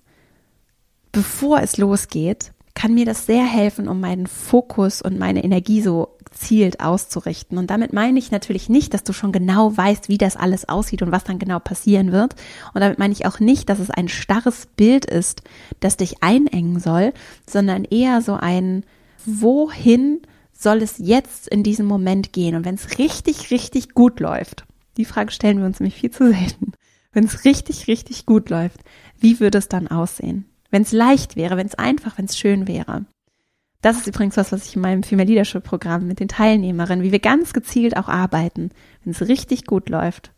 bevor 1.14 1.62
es 1.62 1.78
losgeht, 1.78 2.52
kann 2.74 2.92
mir 2.92 3.06
das 3.06 3.24
sehr 3.24 3.44
helfen, 3.44 3.88
um 3.88 4.00
meinen 4.00 4.26
Fokus 4.26 5.00
und 5.00 5.18
meine 5.18 5.44
Energie 5.44 5.80
so 5.80 6.16
gezielt 6.24 6.80
auszurichten. 6.80 7.56
Und 7.56 7.70
damit 7.70 7.92
meine 7.92 8.18
ich 8.18 8.32
natürlich 8.32 8.68
nicht, 8.68 8.92
dass 8.92 9.04
du 9.04 9.12
schon 9.12 9.30
genau 9.30 9.76
weißt, 9.76 10.08
wie 10.08 10.18
das 10.18 10.36
alles 10.36 10.68
aussieht 10.68 11.00
und 11.00 11.12
was 11.12 11.24
dann 11.24 11.38
genau 11.38 11.60
passieren 11.60 12.10
wird. 12.10 12.34
Und 12.74 12.80
damit 12.80 12.98
meine 12.98 13.12
ich 13.12 13.26
auch 13.26 13.38
nicht, 13.38 13.68
dass 13.68 13.78
es 13.78 13.90
ein 13.90 14.08
starres 14.08 14.66
Bild 14.66 15.04
ist, 15.04 15.42
das 15.80 15.96
dich 15.96 16.22
einengen 16.22 16.80
soll, 16.80 17.12
sondern 17.48 17.84
eher 17.84 18.20
so 18.20 18.34
ein, 18.34 18.84
wohin 19.24 20.20
soll 20.52 20.82
es 20.82 20.96
jetzt 20.98 21.46
in 21.48 21.62
diesem 21.62 21.86
Moment 21.86 22.32
gehen? 22.32 22.56
Und 22.56 22.64
wenn 22.64 22.74
es 22.74 22.98
richtig, 22.98 23.52
richtig 23.52 23.94
gut 23.94 24.18
läuft, 24.18 24.66
die 24.96 25.04
Frage 25.04 25.30
stellen 25.30 25.58
wir 25.58 25.66
uns 25.66 25.78
nämlich 25.78 25.94
viel 25.94 26.10
zu 26.10 26.32
selten. 26.32 26.72
Wenn 27.12 27.24
es 27.24 27.44
richtig, 27.44 27.86
richtig 27.86 28.26
gut 28.26 28.50
läuft, 28.50 28.80
wie 29.20 29.38
würde 29.38 29.58
es 29.58 29.68
dann 29.68 29.86
aussehen? 29.86 30.46
Wenn 30.74 30.82
es 30.82 30.90
leicht 30.90 31.36
wäre, 31.36 31.56
wenn 31.56 31.68
es 31.68 31.76
einfach, 31.76 32.18
wenn 32.18 32.24
es 32.24 32.36
schön 32.36 32.66
wäre. 32.66 33.04
Das 33.80 33.96
ist 33.96 34.08
übrigens 34.08 34.36
was, 34.36 34.50
was 34.50 34.66
ich 34.66 34.74
in 34.74 34.82
meinem 34.82 35.04
Female 35.04 35.28
Leadership 35.28 35.62
Programm 35.62 36.08
mit 36.08 36.18
den 36.18 36.26
Teilnehmerinnen, 36.26 37.04
wie 37.04 37.12
wir 37.12 37.20
ganz 37.20 37.52
gezielt 37.52 37.96
auch 37.96 38.08
arbeiten, 38.08 38.70
wenn 39.04 39.12
es 39.12 39.28
richtig 39.28 39.66
gut 39.66 39.88
läuft. 39.88 40.32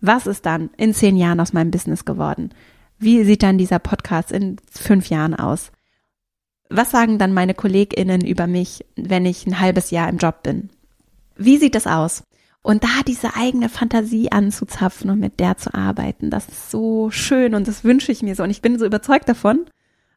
Was 0.00 0.28
ist 0.28 0.46
dann 0.46 0.70
in 0.76 0.94
zehn 0.94 1.16
Jahren 1.16 1.40
aus 1.40 1.52
meinem 1.52 1.72
Business 1.72 2.04
geworden? 2.04 2.54
Wie 3.00 3.24
sieht 3.24 3.42
dann 3.42 3.58
dieser 3.58 3.80
Podcast 3.80 4.30
in 4.30 4.58
fünf 4.70 5.08
Jahren 5.08 5.34
aus? 5.34 5.72
Was 6.70 6.92
sagen 6.92 7.18
dann 7.18 7.34
meine 7.34 7.54
KollegInnen 7.54 8.24
über 8.24 8.46
mich, 8.46 8.84
wenn 8.94 9.26
ich 9.26 9.48
ein 9.48 9.58
halbes 9.58 9.90
Jahr 9.90 10.08
im 10.08 10.18
Job 10.18 10.44
bin? 10.44 10.70
Wie 11.34 11.56
sieht 11.56 11.74
das 11.74 11.88
aus? 11.88 12.22
Und 12.66 12.82
da 12.82 13.02
diese 13.06 13.36
eigene 13.36 13.68
Fantasie 13.68 14.32
anzuzapfen 14.32 15.10
und 15.10 15.20
mit 15.20 15.38
der 15.38 15.58
zu 15.58 15.74
arbeiten, 15.74 16.30
das 16.30 16.48
ist 16.48 16.70
so 16.70 17.10
schön 17.10 17.54
und 17.54 17.68
das 17.68 17.84
wünsche 17.84 18.10
ich 18.10 18.22
mir 18.22 18.34
so. 18.34 18.42
Und 18.42 18.48
ich 18.48 18.62
bin 18.62 18.78
so 18.78 18.86
überzeugt 18.86 19.28
davon. 19.28 19.66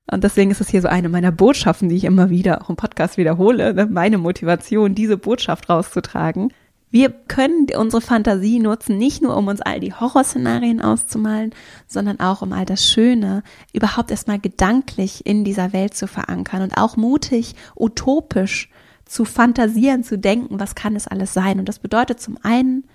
Und 0.10 0.24
deswegen 0.24 0.50
ist 0.50 0.62
es 0.62 0.70
hier 0.70 0.82
so 0.82 0.88
eine 0.88 1.10
meiner 1.10 1.34
Botschaften, 1.34 1.90
die 1.90 1.98
ich 1.98 2.06
immer 2.06 2.30
wieder 2.30 2.62
auch 2.62 2.70
im 2.70 2.78
Podcast 2.78 3.18
wiederhole, 3.18 3.74
ne? 3.74 3.86
meine 3.88 4.18
Motivation, 4.18 4.96
diese 4.96 5.18
Botschaft 5.18 5.70
rauszutragen. 5.70 6.54
Wir 6.90 7.10
können 7.10 7.68
unsere 7.78 8.02
Fantasie 8.02 8.60
nutzen, 8.60 8.98
nicht 8.98 9.22
nur 9.22 9.36
um 9.36 9.50
uns 9.50 9.60
all 9.60 9.82
die 9.82 9.94
Horrorszenarien 9.94 10.82
auszumalen, 10.82 11.54
sondern 11.86 12.22
auch 12.22 12.42
um 12.42 12.54
all 12.54 12.64
das 12.64 12.86
Schöne 12.90 13.44
überhaupt 13.74 14.10
erstmal 14.10 14.40
gedanklich 14.40 15.26
in 15.26 15.44
dieser 15.44 15.74
Welt 15.74 15.96
zu 15.96 16.08
verankern 16.08 16.62
und 16.62 16.78
auch 16.78 16.96
mutig, 16.96 17.56
utopisch 17.76 18.70
zu 19.08 19.26
fantasieren, 19.26 20.04
zu 20.04 20.18
denken, 20.18 20.60
was 20.60 20.76
kann 20.76 20.96
es 20.96 21.08
alles 21.08 21.34
sein. 21.34 21.60
Und 21.60 21.70
das 21.70 21.80
bedeutet 21.80 22.20
zum 22.20 22.38
einen 22.42 22.86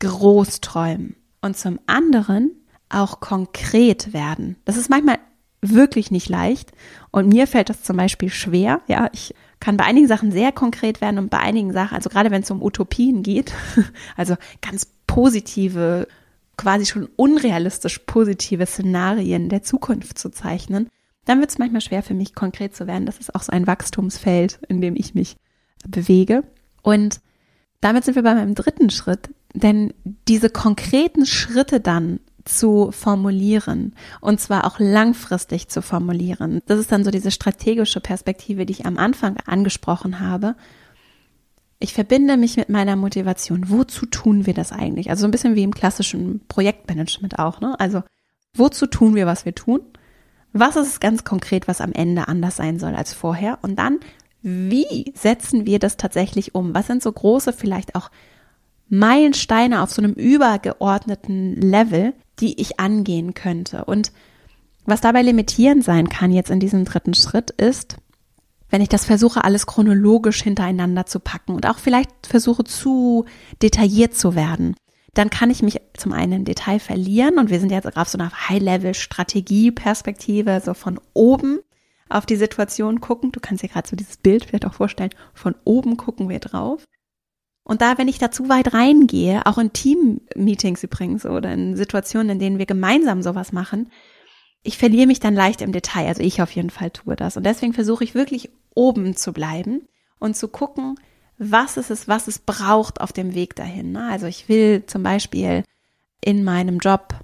Großträumen 0.00 1.16
und 1.40 1.56
zum 1.56 1.78
anderen 1.86 2.52
auch 2.88 3.20
konkret 3.20 4.12
werden. 4.12 4.56
Das 4.64 4.76
ist 4.76 4.90
manchmal 4.90 5.18
wirklich 5.62 6.10
nicht 6.10 6.28
leicht 6.28 6.72
und 7.10 7.28
mir 7.28 7.46
fällt 7.46 7.68
das 7.68 7.82
zum 7.82 7.96
Beispiel 7.96 8.30
schwer. 8.30 8.80
Ja, 8.88 9.08
ich 9.12 9.34
kann 9.60 9.76
bei 9.76 9.84
einigen 9.84 10.08
Sachen 10.08 10.32
sehr 10.32 10.52
konkret 10.52 11.00
werden 11.00 11.18
und 11.18 11.30
bei 11.30 11.38
einigen 11.38 11.72
Sachen, 11.72 11.94
also 11.94 12.08
gerade 12.08 12.30
wenn 12.30 12.42
es 12.42 12.50
um 12.50 12.62
Utopien 12.62 13.22
geht, 13.22 13.52
also 14.16 14.36
ganz 14.62 14.86
positive, 15.06 16.08
quasi 16.56 16.86
schon 16.86 17.08
unrealistisch 17.16 17.98
positive 18.00 18.66
Szenarien 18.66 19.50
der 19.50 19.62
Zukunft 19.62 20.18
zu 20.18 20.30
zeichnen, 20.30 20.88
dann 21.26 21.40
wird 21.40 21.50
es 21.50 21.58
manchmal 21.58 21.82
schwer 21.82 22.02
für 22.02 22.14
mich 22.14 22.34
konkret 22.34 22.74
zu 22.74 22.86
werden. 22.86 23.06
Das 23.06 23.18
ist 23.18 23.34
auch 23.34 23.42
so 23.42 23.52
ein 23.52 23.66
Wachstumsfeld, 23.66 24.60
in 24.68 24.80
dem 24.80 24.96
ich 24.96 25.14
mich 25.14 25.36
bewege. 25.88 26.44
Und 26.82 27.20
damit 27.80 28.04
sind 28.04 28.14
wir 28.14 28.22
bei 28.22 28.34
meinem 28.34 28.54
dritten 28.54 28.90
Schritt, 28.90 29.30
denn 29.54 29.92
diese 30.28 30.50
konkreten 30.50 31.26
Schritte 31.26 31.80
dann 31.80 32.20
zu 32.44 32.90
formulieren 32.92 33.94
und 34.20 34.40
zwar 34.40 34.66
auch 34.66 34.78
langfristig 34.78 35.68
zu 35.68 35.82
formulieren. 35.82 36.60
Das 36.66 36.78
ist 36.78 36.90
dann 36.90 37.04
so 37.04 37.10
diese 37.10 37.30
strategische 37.30 38.00
Perspektive, 38.00 38.66
die 38.66 38.72
ich 38.72 38.86
am 38.86 38.98
Anfang 38.98 39.36
angesprochen 39.46 40.20
habe. 40.20 40.56
Ich 41.78 41.94
verbinde 41.94 42.36
mich 42.36 42.56
mit 42.56 42.68
meiner 42.68 42.96
Motivation. 42.96 43.70
Wozu 43.70 44.06
tun 44.06 44.46
wir 44.46 44.54
das 44.54 44.72
eigentlich? 44.72 45.10
Also 45.10 45.22
so 45.22 45.28
ein 45.28 45.30
bisschen 45.30 45.54
wie 45.54 45.62
im 45.62 45.74
klassischen 45.74 46.40
Projektmanagement 46.48 47.38
auch. 47.38 47.60
Ne? 47.60 47.78
Also 47.78 48.02
wozu 48.54 48.86
tun 48.86 49.14
wir, 49.14 49.26
was 49.26 49.44
wir 49.44 49.54
tun? 49.54 49.80
Was 50.52 50.76
ist 50.76 50.88
es 50.88 51.00
ganz 51.00 51.24
konkret, 51.24 51.68
was 51.68 51.80
am 51.80 51.92
Ende 51.92 52.28
anders 52.28 52.56
sein 52.56 52.78
soll 52.78 52.94
als 52.94 53.14
vorher? 53.14 53.58
Und 53.62 53.78
dann, 53.78 54.00
wie 54.42 55.12
setzen 55.14 55.66
wir 55.66 55.78
das 55.78 55.96
tatsächlich 55.96 56.54
um? 56.54 56.74
Was 56.74 56.86
sind 56.86 57.02
so 57.02 57.12
große, 57.12 57.52
vielleicht 57.52 57.94
auch 57.94 58.10
Meilensteine 58.90 59.82
auf 59.82 59.90
so 59.90 60.02
einem 60.02 60.12
übergeordneten 60.14 61.54
Level, 61.54 62.12
die 62.40 62.60
ich 62.60 62.80
angehen 62.80 63.34
könnte. 63.34 63.84
Und 63.84 64.10
was 64.84 65.00
dabei 65.00 65.22
limitierend 65.22 65.84
sein 65.84 66.08
kann 66.08 66.32
jetzt 66.32 66.50
in 66.50 66.58
diesem 66.58 66.84
dritten 66.84 67.14
Schritt 67.14 67.52
ist, 67.52 67.98
wenn 68.68 68.82
ich 68.82 68.88
das 68.88 69.04
versuche, 69.04 69.44
alles 69.44 69.66
chronologisch 69.66 70.42
hintereinander 70.42 71.06
zu 71.06 71.20
packen 71.20 71.54
und 71.54 71.66
auch 71.66 71.78
vielleicht 71.78 72.26
versuche 72.26 72.64
zu 72.64 73.26
detailliert 73.62 74.14
zu 74.14 74.34
werden, 74.34 74.74
dann 75.14 75.30
kann 75.30 75.50
ich 75.50 75.62
mich 75.62 75.80
zum 75.96 76.12
einen 76.12 76.32
im 76.32 76.44
Detail 76.44 76.80
verlieren 76.80 77.38
und 77.38 77.50
wir 77.50 77.60
sind 77.60 77.72
jetzt 77.72 77.96
auf 77.96 78.08
so 78.08 78.18
einer 78.18 78.48
High-Level-Strategie-Perspektive, 78.48 80.60
so 80.64 80.74
von 80.74 81.00
oben 81.14 81.60
auf 82.10 82.26
die 82.26 82.36
Situation 82.36 83.00
gucken. 83.00 83.32
Du 83.32 83.40
kannst 83.40 83.62
dir 83.62 83.68
gerade 83.68 83.88
so 83.88 83.96
dieses 83.96 84.16
Bild 84.16 84.44
vielleicht 84.44 84.66
auch 84.66 84.74
vorstellen, 84.74 85.10
von 85.34 85.54
oben 85.64 85.96
gucken 85.96 86.28
wir 86.28 86.40
drauf. 86.40 86.84
Und 87.64 87.82
da, 87.82 87.98
wenn 87.98 88.08
ich 88.08 88.18
da 88.18 88.30
zu 88.30 88.48
weit 88.48 88.74
reingehe, 88.74 89.46
auch 89.46 89.58
in 89.58 89.72
Team-Meetings 89.72 90.82
übrigens 90.82 91.24
oder 91.24 91.52
in 91.52 91.76
Situationen, 91.76 92.30
in 92.30 92.38
denen 92.38 92.58
wir 92.58 92.66
gemeinsam 92.66 93.22
sowas 93.22 93.52
machen, 93.52 93.90
ich 94.62 94.76
verliere 94.76 95.06
mich 95.06 95.20
dann 95.20 95.34
leicht 95.34 95.62
im 95.62 95.72
Detail. 95.72 96.08
Also 96.08 96.22
ich 96.22 96.42
auf 96.42 96.50
jeden 96.50 96.70
Fall 96.70 96.90
tue 96.90 97.16
das. 97.16 97.36
Und 97.36 97.44
deswegen 97.44 97.72
versuche 97.72 98.04
ich 98.04 98.14
wirklich 98.14 98.50
oben 98.74 99.16
zu 99.16 99.32
bleiben 99.32 99.88
und 100.18 100.36
zu 100.36 100.48
gucken, 100.48 100.96
was 101.38 101.76
ist 101.76 101.90
es, 101.90 102.08
was 102.08 102.28
es 102.28 102.38
braucht 102.38 103.00
auf 103.00 103.12
dem 103.12 103.34
Weg 103.34 103.56
dahin. 103.56 103.96
Also 103.96 104.26
ich 104.26 104.48
will 104.48 104.84
zum 104.86 105.02
Beispiel 105.02 105.64
in 106.22 106.44
meinem 106.44 106.78
Job, 106.78 107.14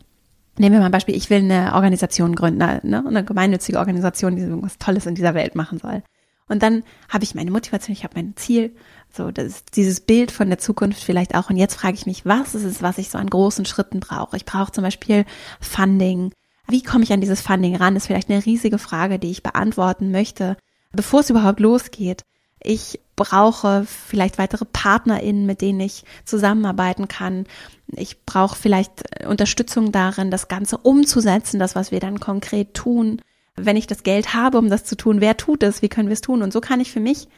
nehmen 0.59 0.75
wir 0.75 0.81
mal 0.81 0.87
ein 0.87 0.93
Beispiel, 0.93 1.17
ich 1.17 1.31
will 1.31 1.39
eine 1.39 1.75
Organisation 1.75 2.35
gründen, 2.35 2.59
ne? 2.59 3.05
eine 3.07 3.25
gemeinnützige 3.25 3.79
Organisation, 3.79 4.37
die 4.37 4.43
irgendwas 4.43 4.79
Tolles 4.79 5.07
in 5.07 5.15
dieser 5.15 5.35
Welt 5.35 5.55
machen 5.55 5.79
soll. 5.79 6.03
Und 6.49 6.63
dann 6.63 6.85
habe 7.09 7.25
ich 7.25 7.35
meine 7.35 7.51
Motivation, 7.51 7.93
ich 7.93 8.05
habe 8.05 8.15
mein 8.17 8.37
Ziel, 8.37 8.75
so 9.13 9.31
das, 9.31 9.65
dieses 9.65 10.01
Bild 10.01 10.31
von 10.31 10.49
der 10.49 10.59
Zukunft 10.59 11.03
vielleicht 11.03 11.35
auch. 11.35 11.51
Und 11.51 11.57
jetzt 11.57 11.75
frage 11.75 11.95
ich 11.95 12.07
mich, 12.07 12.25
was 12.25 12.55
ist 12.55 12.65
es, 12.65 12.83
was 12.83 12.99
ich 12.99 13.11
so 13.11 13.19
an 13.19 13.29
großen 13.29 13.65
Schritten 13.65 14.01
brauche? 14.01 14.37
Ich 14.37 14.45
brauche 14.45 14.73
zum 14.73 14.85
Beispiel 14.85 15.25
Funding. 15.61 16.33
Wie 16.69 16.83
komme 16.83 17.05
ich 17.05 17.13
an 17.13 17.21
dieses 17.21 17.41
Funding 17.41 17.77
ran? 17.77 17.97
Ist 17.97 18.07
vielleicht 18.07 18.31
eine 18.31 18.45
riesige 18.45 18.79
Frage, 18.79 19.19
die 19.19 19.31
ich 19.31 19.43
beantworten 19.43 20.11
möchte, 20.11 20.57
bevor 20.93 21.21
es 21.21 21.31
überhaupt 21.31 21.61
losgeht. 21.61 22.23
Ich 22.63 23.01
brauche 23.17 23.87
vielleicht 23.87 24.39
weitere 24.39 24.65
PartnerInnen, 24.65 25.47
mit 25.47 25.63
denen 25.63 25.81
ich 25.81 26.05
zusammenarbeiten 26.25 27.09
kann. 27.09 27.47
Ich 27.89 28.25
brauche 28.25 28.57
vielleicht 28.57 29.27
Unterstützung 29.27 29.91
darin, 29.91 30.31
das 30.31 30.49
Ganze 30.49 30.79
umzusetzen, 30.79 31.59
das, 31.59 31.75
was 31.75 31.91
wir 31.91 32.01
dann 32.01 32.21
konkret 32.21 32.75
tun 32.75 33.21
wenn 33.57 33.77
ich 33.77 33.87
das 33.87 34.03
Geld 34.03 34.35
habe, 34.35 34.59
um 34.59 34.69
das 34.69 34.85
zu 34.85 34.97
tun, 34.97 35.21
wer 35.21 35.37
tut 35.37 35.63
es, 35.63 35.83
wie 35.83 35.89
können 35.89 36.09
wir 36.09 36.15
es 36.15 36.21
tun? 36.21 36.43
Und 36.43 36.53
so 36.53 36.61
kann 36.61 36.81
ich 36.81 36.93
für 36.93 37.01
mich, 37.01 37.29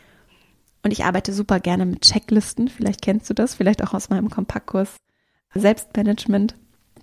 und 0.82 0.92
ich 0.92 1.04
arbeite 1.04 1.32
super 1.32 1.60
gerne 1.60 1.86
mit 1.86 2.02
Checklisten, 2.02 2.68
vielleicht 2.68 3.02
kennst 3.02 3.30
du 3.30 3.34
das, 3.34 3.54
vielleicht 3.54 3.82
auch 3.82 3.94
aus 3.94 4.10
meinem 4.10 4.30
Kompaktkurs 4.30 4.96
Selbstmanagement, 5.54 6.54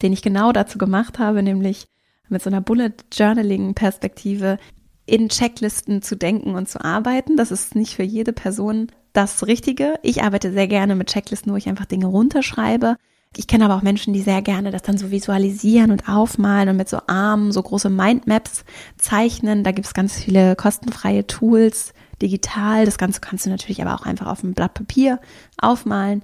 den 0.01 0.13
ich 0.13 0.21
genau 0.21 0.51
dazu 0.51 0.77
gemacht 0.77 1.19
habe, 1.19 1.41
nämlich 1.41 1.85
mit 2.27 2.41
so 2.41 2.49
einer 2.49 2.61
Bullet 2.61 2.93
Journaling 3.11 3.73
Perspektive 3.73 4.57
in 5.05 5.29
Checklisten 5.29 6.01
zu 6.01 6.15
denken 6.15 6.55
und 6.55 6.67
zu 6.67 6.83
arbeiten. 6.83 7.37
Das 7.37 7.51
ist 7.51 7.75
nicht 7.75 7.95
für 7.95 8.03
jede 8.03 8.33
Person 8.33 8.87
das 9.13 9.47
Richtige. 9.47 9.99
Ich 10.03 10.23
arbeite 10.23 10.51
sehr 10.51 10.67
gerne 10.67 10.95
mit 10.95 11.07
Checklisten, 11.07 11.51
wo 11.51 11.57
ich 11.57 11.69
einfach 11.69 11.85
Dinge 11.85 12.07
runterschreibe. 12.07 12.97
Ich 13.37 13.47
kenne 13.47 13.65
aber 13.65 13.75
auch 13.75 13.81
Menschen, 13.81 14.13
die 14.13 14.21
sehr 14.21 14.41
gerne 14.41 14.71
das 14.71 14.81
dann 14.81 14.97
so 14.97 15.11
visualisieren 15.11 15.91
und 15.91 16.07
aufmalen 16.07 16.69
und 16.69 16.77
mit 16.77 16.89
so 16.89 16.99
Armen 17.07 17.51
so 17.51 17.61
große 17.61 17.89
Mindmaps 17.89 18.63
zeichnen. 18.97 19.63
Da 19.63 19.71
gibt 19.71 19.87
es 19.87 19.93
ganz 19.93 20.15
viele 20.15 20.55
kostenfreie 20.55 21.27
Tools, 21.27 21.93
digital. 22.21 22.85
Das 22.85 22.97
Ganze 22.97 23.19
kannst 23.19 23.45
du 23.45 23.49
natürlich 23.49 23.81
aber 23.81 23.95
auch 23.95 24.05
einfach 24.05 24.27
auf 24.27 24.43
einem 24.43 24.53
Blatt 24.53 24.73
Papier 24.73 25.19
aufmalen 25.57 26.23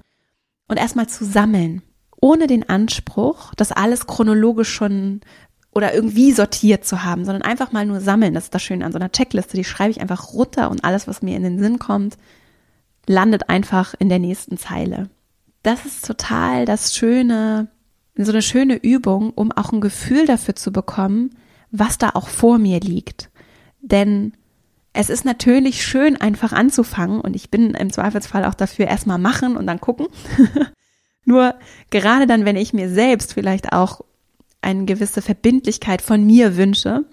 und 0.68 0.78
erstmal 0.78 1.06
zu 1.06 1.24
sammeln, 1.24 1.82
ohne 2.20 2.46
den 2.46 2.68
Anspruch, 2.68 3.52
das 3.56 3.72
alles 3.72 4.06
chronologisch 4.06 4.72
schon 4.72 5.20
oder 5.72 5.94
irgendwie 5.94 6.32
sortiert 6.32 6.84
zu 6.84 7.02
haben, 7.02 7.24
sondern 7.24 7.42
einfach 7.42 7.72
mal 7.72 7.86
nur 7.86 8.00
sammeln. 8.00 8.34
Das 8.34 8.44
ist 8.44 8.54
das 8.54 8.62
Schöne 8.62 8.84
an 8.84 8.92
so 8.92 8.98
einer 8.98 9.10
Checkliste. 9.10 9.56
Die 9.56 9.64
schreibe 9.64 9.90
ich 9.90 10.00
einfach 10.00 10.32
runter 10.32 10.70
und 10.70 10.84
alles, 10.84 11.08
was 11.08 11.22
mir 11.22 11.36
in 11.36 11.42
den 11.42 11.58
Sinn 11.58 11.78
kommt, 11.78 12.16
landet 13.06 13.48
einfach 13.48 13.94
in 13.98 14.08
der 14.08 14.18
nächsten 14.18 14.58
Zeile. 14.58 15.08
Das 15.62 15.86
ist 15.86 16.04
total 16.04 16.66
das 16.66 16.94
Schöne, 16.94 17.68
so 18.16 18.32
eine 18.32 18.42
schöne 18.42 18.74
Übung, 18.74 19.30
um 19.30 19.50
auch 19.52 19.72
ein 19.72 19.80
Gefühl 19.80 20.26
dafür 20.26 20.54
zu 20.54 20.72
bekommen, 20.72 21.36
was 21.70 21.98
da 21.98 22.10
auch 22.10 22.28
vor 22.28 22.58
mir 22.58 22.80
liegt. 22.80 23.30
Denn 23.80 24.34
es 24.92 25.08
ist 25.08 25.24
natürlich 25.24 25.84
schön, 25.86 26.20
einfach 26.20 26.52
anzufangen 26.52 27.20
und 27.20 27.34
ich 27.34 27.50
bin 27.50 27.74
im 27.74 27.90
Zweifelsfall 27.90 28.44
auch 28.44 28.54
dafür 28.54 28.88
erstmal 28.88 29.18
machen 29.18 29.56
und 29.56 29.66
dann 29.66 29.80
gucken. 29.80 30.08
Nur 31.24 31.54
gerade 31.90 32.26
dann, 32.26 32.44
wenn 32.44 32.56
ich 32.56 32.74
mir 32.74 32.90
selbst 32.90 33.32
vielleicht 33.32 33.72
auch 33.72 34.02
eine 34.62 34.84
gewisse 34.84 35.22
Verbindlichkeit 35.22 36.02
von 36.02 36.24
mir 36.24 36.56
wünsche, 36.56 37.04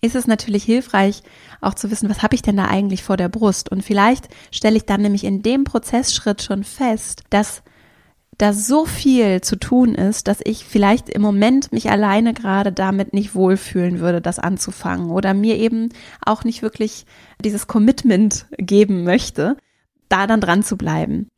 ist 0.00 0.14
es 0.14 0.26
natürlich 0.26 0.64
hilfreich, 0.64 1.22
auch 1.62 1.74
zu 1.74 1.90
wissen, 1.90 2.10
was 2.10 2.22
habe 2.22 2.34
ich 2.34 2.42
denn 2.42 2.58
da 2.58 2.66
eigentlich 2.66 3.02
vor 3.02 3.16
der 3.16 3.30
Brust? 3.30 3.70
Und 3.70 3.82
vielleicht 3.82 4.28
stelle 4.50 4.76
ich 4.76 4.84
dann 4.84 5.00
nämlich 5.00 5.24
in 5.24 5.42
dem 5.42 5.64
Prozessschritt 5.64 6.42
schon 6.42 6.62
fest, 6.62 7.22
dass 7.30 7.62
da 8.36 8.52
so 8.52 8.84
viel 8.84 9.40
zu 9.40 9.56
tun 9.56 9.94
ist, 9.94 10.28
dass 10.28 10.40
ich 10.44 10.64
vielleicht 10.64 11.08
im 11.08 11.22
Moment 11.22 11.72
mich 11.72 11.90
alleine 11.90 12.34
gerade 12.34 12.72
damit 12.72 13.12
nicht 13.14 13.34
wohlfühlen 13.34 14.00
würde, 14.00 14.20
das 14.20 14.38
anzufangen 14.38 15.10
oder 15.10 15.34
mir 15.34 15.56
eben 15.56 15.90
auch 16.24 16.44
nicht 16.44 16.60
wirklich 16.60 17.06
dieses 17.42 17.66
Commitment 17.66 18.46
geben 18.58 19.04
möchte, 19.04 19.56
da 20.08 20.26
dann 20.26 20.40
dran 20.40 20.62
zu 20.62 20.76
bleiben. 20.76 21.28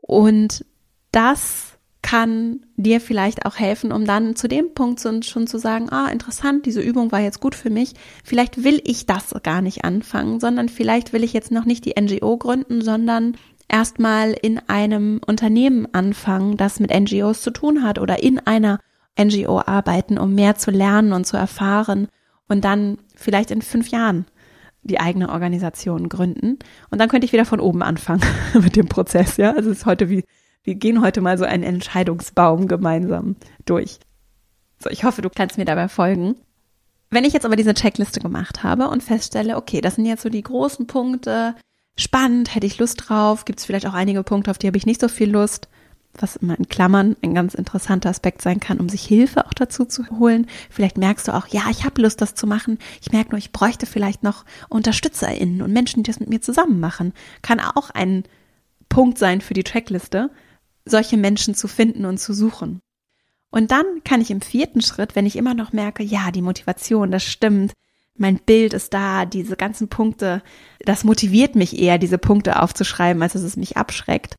Und 0.00 0.64
das 1.12 1.75
kann 2.06 2.60
dir 2.76 3.00
vielleicht 3.00 3.46
auch 3.46 3.56
helfen, 3.56 3.90
um 3.90 4.04
dann 4.04 4.36
zu 4.36 4.46
dem 4.46 4.74
Punkt 4.74 5.00
schon 5.00 5.48
zu 5.48 5.58
sagen, 5.58 5.90
ah, 5.90 6.06
interessant, 6.06 6.64
diese 6.64 6.80
Übung 6.80 7.10
war 7.10 7.18
jetzt 7.18 7.40
gut 7.40 7.56
für 7.56 7.68
mich. 7.68 7.94
Vielleicht 8.22 8.62
will 8.62 8.80
ich 8.84 9.06
das 9.06 9.34
gar 9.42 9.60
nicht 9.60 9.84
anfangen, 9.84 10.38
sondern 10.38 10.68
vielleicht 10.68 11.12
will 11.12 11.24
ich 11.24 11.32
jetzt 11.32 11.50
noch 11.50 11.64
nicht 11.64 11.84
die 11.84 12.00
NGO 12.00 12.36
gründen, 12.36 12.80
sondern 12.80 13.36
erstmal 13.66 14.36
in 14.40 14.60
einem 14.68 15.20
Unternehmen 15.26 15.92
anfangen, 15.94 16.56
das 16.56 16.78
mit 16.78 16.96
NGOs 16.96 17.42
zu 17.42 17.50
tun 17.50 17.82
hat 17.82 17.98
oder 17.98 18.22
in 18.22 18.38
einer 18.38 18.78
NGO 19.20 19.60
arbeiten, 19.66 20.16
um 20.16 20.32
mehr 20.32 20.54
zu 20.54 20.70
lernen 20.70 21.12
und 21.12 21.26
zu 21.26 21.36
erfahren 21.36 22.06
und 22.46 22.64
dann 22.64 22.98
vielleicht 23.16 23.50
in 23.50 23.62
fünf 23.62 23.88
Jahren 23.88 24.26
die 24.84 25.00
eigene 25.00 25.28
Organisation 25.30 26.08
gründen. 26.08 26.60
Und 26.88 27.00
dann 27.00 27.08
könnte 27.08 27.24
ich 27.24 27.32
wieder 27.32 27.46
von 27.46 27.58
oben 27.58 27.82
anfangen 27.82 28.22
mit 28.54 28.76
dem 28.76 28.86
Prozess, 28.86 29.38
ja. 29.38 29.54
Also 29.54 29.70
es 29.70 29.78
ist 29.78 29.86
heute 29.86 30.08
wie, 30.08 30.22
wir 30.66 30.74
gehen 30.74 31.00
heute 31.00 31.20
mal 31.20 31.38
so 31.38 31.44
einen 31.44 31.62
Entscheidungsbaum 31.62 32.66
gemeinsam 32.66 33.36
durch. 33.64 34.00
So, 34.80 34.90
ich 34.90 35.04
hoffe, 35.04 35.22
du 35.22 35.30
kannst 35.30 35.58
mir 35.58 35.64
dabei 35.64 35.88
folgen. 35.88 36.34
Wenn 37.08 37.24
ich 37.24 37.32
jetzt 37.32 37.46
aber 37.46 37.54
diese 37.54 37.72
Checkliste 37.72 38.20
gemacht 38.20 38.64
habe 38.64 38.88
und 38.88 39.02
feststelle, 39.02 39.56
okay, 39.56 39.80
das 39.80 39.94
sind 39.94 40.06
jetzt 40.06 40.22
so 40.22 40.28
die 40.28 40.42
großen 40.42 40.88
Punkte, 40.88 41.54
spannend, 41.96 42.54
hätte 42.54 42.66
ich 42.66 42.78
Lust 42.78 43.08
drauf, 43.08 43.44
gibt 43.44 43.60
es 43.60 43.64
vielleicht 43.64 43.86
auch 43.86 43.94
einige 43.94 44.24
Punkte, 44.24 44.50
auf 44.50 44.58
die 44.58 44.66
habe 44.66 44.76
ich 44.76 44.86
nicht 44.86 45.00
so 45.00 45.06
viel 45.06 45.30
Lust, 45.30 45.68
was 46.14 46.34
immer 46.34 46.58
in 46.58 46.68
Klammern 46.68 47.14
ein 47.22 47.32
ganz 47.32 47.54
interessanter 47.54 48.10
Aspekt 48.10 48.42
sein 48.42 48.58
kann, 48.58 48.80
um 48.80 48.88
sich 48.88 49.02
Hilfe 49.02 49.46
auch 49.46 49.54
dazu 49.54 49.84
zu 49.84 50.04
holen. 50.18 50.48
Vielleicht 50.68 50.98
merkst 50.98 51.28
du 51.28 51.32
auch, 51.32 51.46
ja, 51.46 51.62
ich 51.70 51.84
habe 51.84 52.02
Lust, 52.02 52.20
das 52.20 52.34
zu 52.34 52.48
machen. 52.48 52.78
Ich 53.00 53.12
merke 53.12 53.30
nur, 53.30 53.38
ich 53.38 53.52
bräuchte 53.52 53.86
vielleicht 53.86 54.24
noch 54.24 54.44
UnterstützerInnen 54.68 55.62
und 55.62 55.72
Menschen, 55.72 56.02
die 56.02 56.10
das 56.10 56.18
mit 56.18 56.28
mir 56.28 56.40
zusammen 56.40 56.80
machen. 56.80 57.12
Kann 57.42 57.60
auch 57.60 57.90
ein 57.90 58.24
Punkt 58.88 59.18
sein 59.18 59.40
für 59.40 59.54
die 59.54 59.64
Trackliste, 59.64 60.30
solche 60.86 61.18
Menschen 61.18 61.54
zu 61.54 61.68
finden 61.68 62.06
und 62.06 62.18
zu 62.18 62.32
suchen. 62.32 62.80
Und 63.50 63.70
dann 63.70 63.84
kann 64.04 64.20
ich 64.20 64.30
im 64.30 64.40
vierten 64.40 64.80
Schritt, 64.80 65.14
wenn 65.14 65.26
ich 65.26 65.36
immer 65.36 65.54
noch 65.54 65.72
merke, 65.72 66.02
ja, 66.02 66.30
die 66.30 66.42
Motivation, 66.42 67.10
das 67.10 67.24
stimmt, 67.24 67.72
mein 68.18 68.38
Bild 68.38 68.72
ist 68.72 68.94
da, 68.94 69.26
diese 69.26 69.56
ganzen 69.56 69.88
Punkte, 69.88 70.42
das 70.80 71.04
motiviert 71.04 71.54
mich 71.54 71.78
eher, 71.78 71.98
diese 71.98 72.18
Punkte 72.18 72.62
aufzuschreiben, 72.62 73.22
als 73.22 73.34
dass 73.34 73.42
es 73.42 73.56
mich 73.56 73.76
abschreckt. 73.76 74.36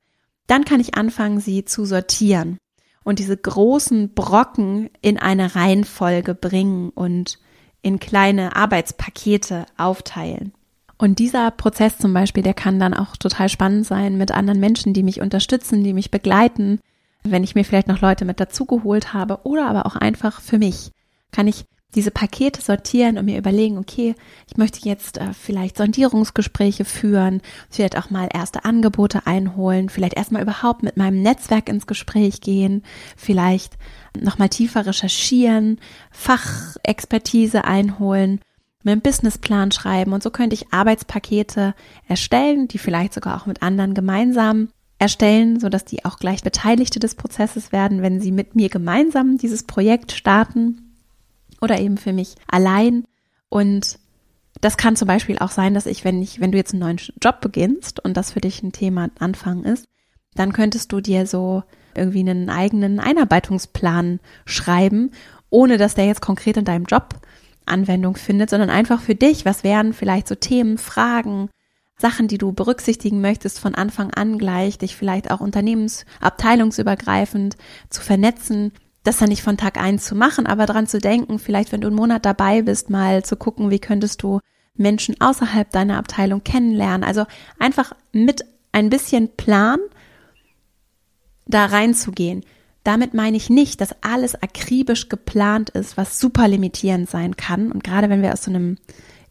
Dann 0.47 0.65
kann 0.65 0.79
ich 0.79 0.95
anfangen, 0.95 1.39
sie 1.39 1.65
zu 1.65 1.85
sortieren 1.85 2.57
und 3.03 3.19
diese 3.19 3.37
großen 3.37 4.13
Brocken 4.13 4.89
in 5.01 5.17
eine 5.17 5.55
Reihenfolge 5.55 6.33
bringen 6.33 6.89
und 6.89 7.39
in 7.81 7.99
kleine 7.99 8.55
Arbeitspakete 8.55 9.65
aufteilen. 9.77 10.53
Und 10.97 11.19
dieser 11.19 11.51
Prozess 11.51 11.97
zum 11.97 12.13
Beispiel, 12.13 12.43
der 12.43 12.55
kann 12.55 12.79
dann 12.79 12.93
auch 12.93 13.15
total 13.17 13.49
spannend 13.49 13.85
sein 13.85 14.17
mit 14.17 14.31
anderen 14.31 14.59
Menschen, 14.59 14.93
die 14.93 15.03
mich 15.03 15.21
unterstützen, 15.21 15.83
die 15.83 15.93
mich 15.93 16.09
begleiten. 16.09 16.79
Wenn 17.23 17.43
ich 17.43 17.55
mir 17.55 17.63
vielleicht 17.63 17.87
noch 17.87 18.01
Leute 18.01 18.25
mit 18.25 18.39
dazugeholt 18.39 19.13
habe 19.13 19.39
oder 19.43 19.67
aber 19.67 19.85
auch 19.85 19.95
einfach 19.95 20.41
für 20.41 20.57
mich, 20.57 20.91
kann 21.31 21.47
ich 21.47 21.65
diese 21.95 22.11
Pakete 22.11 22.61
sortieren 22.61 23.17
und 23.17 23.25
mir 23.25 23.37
überlegen, 23.37 23.77
okay, 23.77 24.15
ich 24.49 24.57
möchte 24.57 24.87
jetzt 24.87 25.17
äh, 25.17 25.33
vielleicht 25.33 25.77
Sondierungsgespräche 25.77 26.83
führen, 26.83 27.41
vielleicht 27.69 27.97
auch 27.97 28.09
mal 28.09 28.29
erste 28.31 28.65
Angebote 28.65 29.25
einholen, 29.25 29.89
vielleicht 29.89 30.15
erstmal 30.15 30.41
überhaupt 30.41 30.83
mit 30.83 30.97
meinem 30.97 31.21
Netzwerk 31.21 31.69
ins 31.69 31.87
Gespräch 31.87 32.41
gehen, 32.41 32.83
vielleicht 33.15 33.77
nochmal 34.19 34.49
tiefer 34.49 34.85
recherchieren, 34.85 35.79
Fachexpertise 36.11 37.63
einholen, 37.63 38.41
mir 38.87 38.93
einen 38.93 39.01
Businessplan 39.01 39.71
schreiben 39.71 40.13
und 40.13 40.23
so 40.23 40.31
könnte 40.31 40.55
ich 40.55 40.73
Arbeitspakete 40.73 41.75
erstellen, 42.07 42.67
die 42.67 42.79
vielleicht 42.79 43.13
sogar 43.13 43.39
auch 43.39 43.45
mit 43.45 43.61
anderen 43.61 43.93
gemeinsam 43.93 44.69
erstellen, 44.99 45.59
so 45.59 45.69
dass 45.69 45.85
die 45.85 46.05
auch 46.05 46.17
gleich 46.17 46.41
Beteiligte 46.41 46.99
des 46.99 47.15
Prozesses 47.15 47.71
werden, 47.71 48.01
wenn 48.01 48.19
sie 48.19 48.31
mit 48.31 48.55
mir 48.55 48.69
gemeinsam 48.69 49.37
dieses 49.37 49.63
Projekt 49.63 50.11
starten 50.11 50.95
oder 51.61 51.79
eben 51.79 51.97
für 51.97 52.13
mich 52.13 52.35
allein. 52.47 53.03
Und 53.49 53.99
das 54.61 54.77
kann 54.77 54.95
zum 54.95 55.07
Beispiel 55.07 55.37
auch 55.37 55.51
sein, 55.51 55.73
dass 55.73 55.85
ich, 55.85 56.03
wenn 56.03 56.21
ich, 56.21 56.39
wenn 56.39 56.51
du 56.51 56.57
jetzt 56.57 56.73
einen 56.73 56.81
neuen 56.81 56.99
Job 57.21 57.41
beginnst 57.41 58.03
und 58.03 58.17
das 58.17 58.31
für 58.31 58.41
dich 58.41 58.63
ein 58.63 58.71
Thema 58.71 59.09
Anfang 59.19 59.63
ist, 59.63 59.85
dann 60.33 60.53
könntest 60.53 60.91
du 60.91 60.99
dir 61.01 61.27
so 61.27 61.63
irgendwie 61.93 62.19
einen 62.19 62.49
eigenen 62.49 62.99
Einarbeitungsplan 62.99 64.19
schreiben, 64.45 65.11
ohne 65.49 65.77
dass 65.77 65.95
der 65.95 66.05
jetzt 66.05 66.21
konkret 66.21 66.57
in 66.57 66.65
deinem 66.65 66.85
Job 66.85 67.15
Anwendung 67.67 68.15
findet, 68.15 68.49
sondern 68.49 68.69
einfach 68.69 69.01
für 69.01 69.15
dich. 69.15 69.45
Was 69.45 69.63
wären 69.63 69.93
vielleicht 69.93 70.27
so 70.27 70.35
Themen, 70.35 70.77
Fragen, 70.77 71.49
Sachen, 71.97 72.27
die 72.27 72.37
du 72.37 72.53
berücksichtigen 72.53 73.21
möchtest 73.21 73.59
von 73.59 73.75
Anfang 73.75 74.11
an 74.11 74.37
gleich, 74.37 74.77
dich 74.77 74.95
vielleicht 74.95 75.31
auch 75.31 75.39
unternehmensabteilungsübergreifend 75.39 77.57
zu 77.89 78.01
vernetzen, 78.01 78.71
das 79.03 79.17
dann 79.17 79.29
nicht 79.29 79.41
von 79.41 79.57
Tag 79.57 79.77
eins 79.77 80.05
zu 80.05 80.15
machen, 80.15 80.45
aber 80.45 80.65
dran 80.65 80.85
zu 80.85 80.99
denken, 80.99 81.39
vielleicht 81.39 81.71
wenn 81.71 81.81
du 81.81 81.87
einen 81.87 81.95
Monat 81.95 82.25
dabei 82.25 82.61
bist, 82.61 82.89
mal 82.89 83.23
zu 83.23 83.35
gucken, 83.35 83.71
wie 83.71 83.79
könntest 83.79 84.21
du 84.21 84.39
Menschen 84.75 85.19
außerhalb 85.19 85.71
deiner 85.71 85.97
Abteilung 85.97 86.43
kennenlernen. 86.43 87.03
Also 87.03 87.25
einfach 87.57 87.93
mit 88.11 88.45
ein 88.71 88.89
bisschen 88.89 89.35
Plan 89.35 89.79
da 91.47 91.65
reinzugehen. 91.65 92.43
Damit 92.87 93.13
meine 93.13 93.35
ich 93.35 93.49
nicht, 93.49 93.81
dass 93.81 93.95
alles 94.01 94.41
akribisch 94.41 95.09
geplant 95.09 95.69
ist, 95.71 95.97
was 95.97 96.19
super 96.19 96.47
limitierend 96.47 97.09
sein 97.09 97.35
kann. 97.35 97.71
Und 97.71 97.83
gerade 97.83 98.09
wenn 98.09 98.21
wir 98.21 98.31
aus 98.31 98.43
so 98.43 98.51
einem 98.51 98.77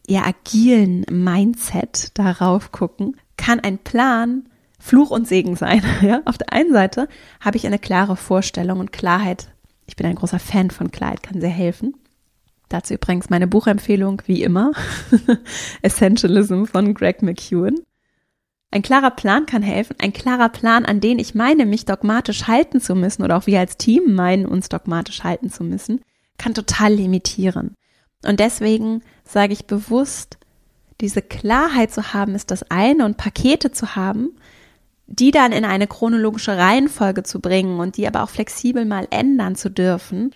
eher 0.06 0.26
agilen 0.26 1.06
Mindset 1.10 2.10
darauf 2.18 2.70
gucken, 2.70 3.16
kann 3.36 3.60
ein 3.60 3.78
Plan 3.78 4.48
Fluch 4.78 5.10
und 5.10 5.26
Segen 5.26 5.56
sein. 5.56 5.82
Ja? 6.02 6.20
Auf 6.26 6.38
der 6.38 6.52
einen 6.52 6.72
Seite 6.72 7.08
habe 7.40 7.56
ich 7.56 7.66
eine 7.66 7.78
klare 7.78 8.16
Vorstellung 8.16 8.78
und 8.78 8.92
Klarheit 8.92 9.48
ich 9.86 9.96
bin 9.96 10.06
ein 10.06 10.16
großer 10.16 10.38
Fan 10.38 10.70
von 10.70 10.90
Kleid, 10.90 11.22
kann 11.22 11.40
sehr 11.40 11.50
helfen. 11.50 11.94
Dazu 12.68 12.94
übrigens 12.94 13.30
meine 13.30 13.46
Buchempfehlung, 13.46 14.22
wie 14.26 14.42
immer, 14.42 14.72
Essentialism 15.82 16.64
von 16.64 16.94
Greg 16.94 17.22
McEwen. 17.22 17.76
Ein 18.76 18.82
klarer 18.82 19.10
Plan 19.10 19.46
kann 19.46 19.62
helfen, 19.62 19.96
ein 20.00 20.12
klarer 20.12 20.50
Plan, 20.50 20.84
an 20.84 21.00
den 21.00 21.18
ich 21.18 21.34
meine, 21.34 21.64
mich 21.64 21.86
dogmatisch 21.86 22.46
halten 22.46 22.78
zu 22.78 22.94
müssen 22.94 23.22
oder 23.22 23.38
auch 23.38 23.46
wir 23.46 23.58
als 23.58 23.78
Team 23.78 24.12
meinen, 24.12 24.44
uns 24.44 24.68
dogmatisch 24.68 25.24
halten 25.24 25.48
zu 25.48 25.64
müssen, 25.64 26.02
kann 26.36 26.52
total 26.52 26.92
limitieren. 26.92 27.74
Und 28.26 28.38
deswegen 28.38 29.00
sage 29.24 29.54
ich 29.54 29.66
bewusst, 29.66 30.36
diese 31.00 31.22
Klarheit 31.22 31.90
zu 31.90 32.12
haben 32.12 32.34
ist 32.34 32.50
das 32.50 32.70
eine 32.70 33.06
und 33.06 33.16
Pakete 33.16 33.72
zu 33.72 33.96
haben, 33.96 34.36
die 35.06 35.30
dann 35.30 35.52
in 35.52 35.64
eine 35.64 35.86
chronologische 35.86 36.58
Reihenfolge 36.58 37.22
zu 37.22 37.40
bringen 37.40 37.80
und 37.80 37.96
die 37.96 38.06
aber 38.06 38.24
auch 38.24 38.28
flexibel 38.28 38.84
mal 38.84 39.08
ändern 39.08 39.56
zu 39.56 39.70
dürfen, 39.70 40.34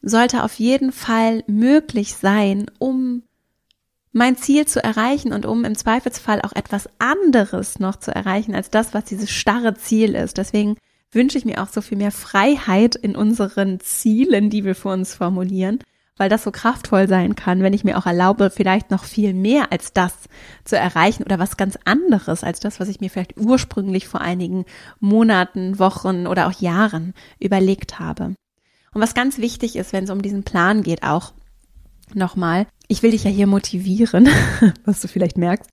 sollte 0.00 0.44
auf 0.44 0.54
jeden 0.54 0.92
Fall 0.92 1.44
möglich 1.46 2.14
sein, 2.14 2.70
um 2.78 3.24
mein 4.12 4.36
Ziel 4.36 4.66
zu 4.66 4.82
erreichen 4.82 5.32
und 5.32 5.46
um 5.46 5.64
im 5.64 5.74
Zweifelsfall 5.74 6.42
auch 6.42 6.52
etwas 6.52 6.88
anderes 6.98 7.78
noch 7.78 7.96
zu 7.96 8.14
erreichen 8.14 8.54
als 8.54 8.70
das, 8.70 8.94
was 8.94 9.04
dieses 9.04 9.30
starre 9.30 9.74
Ziel 9.74 10.14
ist. 10.14 10.36
Deswegen 10.36 10.76
wünsche 11.10 11.38
ich 11.38 11.44
mir 11.44 11.62
auch 11.62 11.68
so 11.68 11.80
viel 11.80 11.98
mehr 11.98 12.10
Freiheit 12.10 12.94
in 12.94 13.16
unseren 13.16 13.80
Zielen, 13.80 14.50
die 14.50 14.64
wir 14.64 14.74
für 14.74 14.88
uns 14.88 15.14
formulieren, 15.14 15.78
weil 16.16 16.28
das 16.28 16.44
so 16.44 16.50
kraftvoll 16.50 17.08
sein 17.08 17.36
kann, 17.36 17.62
wenn 17.62 17.72
ich 17.72 17.84
mir 17.84 17.98
auch 17.98 18.06
erlaube, 18.06 18.50
vielleicht 18.50 18.90
noch 18.90 19.04
viel 19.04 19.34
mehr 19.34 19.72
als 19.72 19.92
das 19.92 20.14
zu 20.64 20.76
erreichen 20.76 21.22
oder 21.22 21.38
was 21.38 21.56
ganz 21.56 21.78
anderes 21.84 22.44
als 22.44 22.60
das, 22.60 22.80
was 22.80 22.88
ich 22.88 23.00
mir 23.00 23.10
vielleicht 23.10 23.38
ursprünglich 23.38 24.08
vor 24.08 24.20
einigen 24.20 24.64
Monaten, 25.00 25.78
Wochen 25.78 26.26
oder 26.26 26.46
auch 26.46 26.60
Jahren 26.60 27.14
überlegt 27.38 27.98
habe. 27.98 28.34
Und 28.94 29.00
was 29.00 29.14
ganz 29.14 29.38
wichtig 29.38 29.76
ist, 29.76 29.92
wenn 29.92 30.04
es 30.04 30.10
um 30.10 30.20
diesen 30.20 30.44
Plan 30.44 30.82
geht, 30.82 31.02
auch 31.02 31.32
nochmal, 32.14 32.66
ich 32.92 33.02
will 33.02 33.12
dich 33.12 33.24
ja 33.24 33.30
hier 33.30 33.46
motivieren, 33.46 34.28
was 34.84 35.00
du 35.00 35.08
vielleicht 35.08 35.38
merkst, 35.38 35.70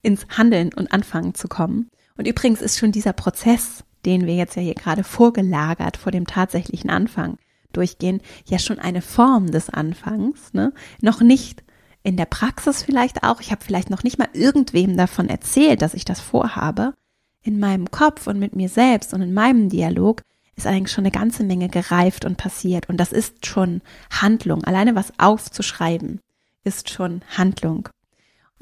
ins 0.00 0.26
Handeln 0.30 0.72
und 0.72 0.90
Anfangen 0.90 1.34
zu 1.34 1.46
kommen. 1.46 1.90
Und 2.16 2.26
übrigens 2.26 2.62
ist 2.62 2.78
schon 2.78 2.92
dieser 2.92 3.12
Prozess, 3.12 3.84
den 4.06 4.26
wir 4.26 4.34
jetzt 4.34 4.56
ja 4.56 4.62
hier 4.62 4.74
gerade 4.74 5.04
vorgelagert 5.04 5.98
vor 5.98 6.12
dem 6.12 6.26
tatsächlichen 6.26 6.88
Anfang 6.88 7.36
durchgehen, 7.74 8.22
ja 8.46 8.58
schon 8.58 8.78
eine 8.78 9.02
Form 9.02 9.50
des 9.50 9.68
Anfangs, 9.68 10.54
ne? 10.54 10.72
Noch 11.02 11.20
nicht 11.20 11.62
in 12.04 12.16
der 12.16 12.24
Praxis 12.24 12.82
vielleicht 12.82 13.22
auch. 13.22 13.42
Ich 13.42 13.50
habe 13.50 13.62
vielleicht 13.62 13.90
noch 13.90 14.02
nicht 14.02 14.18
mal 14.18 14.30
irgendwem 14.32 14.96
davon 14.96 15.28
erzählt, 15.28 15.82
dass 15.82 15.92
ich 15.92 16.06
das 16.06 16.20
vorhabe. 16.20 16.94
In 17.42 17.60
meinem 17.60 17.90
Kopf 17.90 18.26
und 18.26 18.38
mit 18.38 18.56
mir 18.56 18.70
selbst 18.70 19.12
und 19.12 19.20
in 19.20 19.34
meinem 19.34 19.68
Dialog 19.68 20.22
ist 20.56 20.66
eigentlich 20.66 20.92
schon 20.92 21.04
eine 21.04 21.12
ganze 21.12 21.44
Menge 21.44 21.68
gereift 21.68 22.24
und 22.24 22.38
passiert. 22.38 22.88
Und 22.88 22.96
das 22.96 23.12
ist 23.12 23.44
schon 23.46 23.82
Handlung. 24.10 24.64
Alleine 24.64 24.94
was 24.94 25.12
aufzuschreiben 25.18 26.20
ist 26.64 26.90
schon 26.90 27.22
Handlung. 27.36 27.88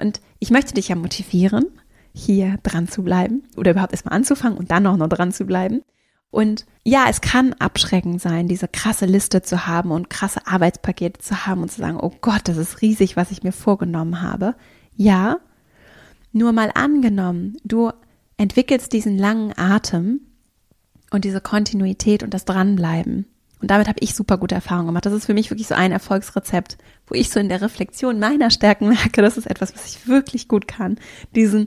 Und 0.00 0.20
ich 0.38 0.50
möchte 0.50 0.74
dich 0.74 0.88
ja 0.88 0.96
motivieren, 0.96 1.66
hier 2.12 2.58
dran 2.62 2.88
zu 2.88 3.02
bleiben 3.02 3.44
oder 3.56 3.72
überhaupt 3.72 3.92
erstmal 3.92 4.14
anzufangen 4.14 4.58
und 4.58 4.70
dann 4.70 4.86
auch 4.86 4.96
noch 4.96 5.08
dran 5.08 5.32
zu 5.32 5.44
bleiben. 5.44 5.82
Und 6.30 6.64
ja, 6.84 7.06
es 7.08 7.20
kann 7.20 7.54
abschreckend 7.54 8.20
sein, 8.20 8.46
diese 8.46 8.68
krasse 8.68 9.06
Liste 9.06 9.42
zu 9.42 9.66
haben 9.66 9.90
und 9.90 10.10
krasse 10.10 10.46
Arbeitspakete 10.46 11.20
zu 11.20 11.46
haben 11.46 11.62
und 11.62 11.70
zu 11.70 11.80
sagen, 11.80 11.98
oh 12.00 12.12
Gott, 12.20 12.42
das 12.44 12.56
ist 12.56 12.82
riesig, 12.82 13.16
was 13.16 13.30
ich 13.30 13.42
mir 13.42 13.52
vorgenommen 13.52 14.22
habe. 14.22 14.54
Ja, 14.94 15.38
nur 16.32 16.52
mal 16.52 16.70
angenommen, 16.74 17.56
du 17.64 17.90
entwickelst 18.36 18.92
diesen 18.92 19.18
langen 19.18 19.52
Atem 19.56 20.20
und 21.10 21.24
diese 21.24 21.40
Kontinuität 21.40 22.22
und 22.22 22.32
das 22.32 22.44
Dranbleiben. 22.44 23.26
Und 23.61 23.70
damit 23.70 23.88
habe 23.88 24.01
ich 24.01 24.14
super 24.14 24.38
gute 24.38 24.55
Erfahrungen 24.55 24.87
gemacht. 24.87 25.07
Das 25.07 25.12
ist 25.12 25.27
für 25.27 25.35
mich 25.35 25.51
wirklich 25.51 25.68
so 25.68 25.75
ein 25.75 25.92
Erfolgsrezept, 25.92 26.79
wo 27.07 27.14
ich 27.14 27.31
so 27.31 27.40
in 27.40 27.49
der 27.49 27.61
Reflexion 27.61 28.18
meiner 28.18 28.51
Stärken 28.51 28.88
merke, 28.88 29.23
das 29.23 29.37
ist 29.37 29.46
etwas, 29.46 29.75
was 29.75 29.87
ich 29.87 30.09
wirklich 30.09 30.49
gut 30.49 30.66
kann. 30.66 30.99
Diesen 31.35 31.66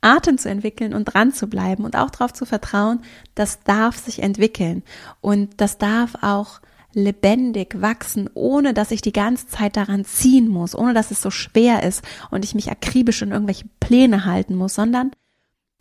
Atem 0.00 0.38
zu 0.38 0.48
entwickeln 0.48 0.94
und 0.94 1.04
dran 1.04 1.32
zu 1.32 1.48
bleiben 1.48 1.84
und 1.84 1.96
auch 1.96 2.10
darauf 2.10 2.32
zu 2.32 2.44
vertrauen, 2.44 3.00
das 3.34 3.60
darf 3.62 3.96
sich 3.96 4.22
entwickeln 4.22 4.82
und 5.20 5.60
das 5.60 5.78
darf 5.78 6.16
auch 6.22 6.60
lebendig 6.94 7.80
wachsen, 7.80 8.28
ohne 8.34 8.74
dass 8.74 8.90
ich 8.90 9.00
die 9.00 9.12
ganze 9.12 9.46
Zeit 9.46 9.76
daran 9.76 10.04
ziehen 10.04 10.48
muss, 10.48 10.74
ohne 10.74 10.92
dass 10.92 11.10
es 11.10 11.22
so 11.22 11.30
schwer 11.30 11.82
ist 11.84 12.04
und 12.30 12.44
ich 12.44 12.54
mich 12.54 12.70
akribisch 12.70 13.22
in 13.22 13.30
irgendwelche 13.30 13.64
Pläne 13.80 14.24
halten 14.26 14.56
muss, 14.56 14.74
sondern 14.74 15.12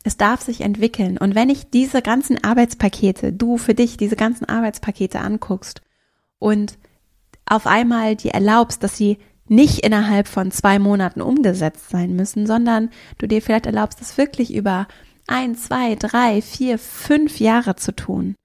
es 0.03 0.17
darf 0.17 0.41
sich 0.41 0.61
entwickeln. 0.61 1.17
Und 1.17 1.35
wenn 1.35 1.49
ich 1.49 1.69
diese 1.69 2.01
ganzen 2.01 2.43
Arbeitspakete, 2.43 3.33
du 3.33 3.57
für 3.57 3.73
dich 3.73 3.97
diese 3.97 4.15
ganzen 4.15 4.45
Arbeitspakete 4.45 5.19
anguckst 5.19 5.81
und 6.39 6.77
auf 7.45 7.67
einmal 7.67 8.15
dir 8.15 8.31
erlaubst, 8.31 8.83
dass 8.83 8.97
sie 8.97 9.17
nicht 9.47 9.79
innerhalb 9.79 10.27
von 10.27 10.51
zwei 10.51 10.79
Monaten 10.79 11.21
umgesetzt 11.21 11.89
sein 11.89 12.15
müssen, 12.15 12.47
sondern 12.47 12.89
du 13.17 13.27
dir 13.27 13.41
vielleicht 13.41 13.65
erlaubst, 13.65 14.01
es 14.01 14.17
wirklich 14.17 14.53
über 14.53 14.87
ein, 15.27 15.55
zwei, 15.55 15.95
drei, 15.95 16.41
vier, 16.41 16.79
fünf 16.79 17.39
Jahre 17.39 17.75
zu 17.75 17.93
tun, 17.93 18.35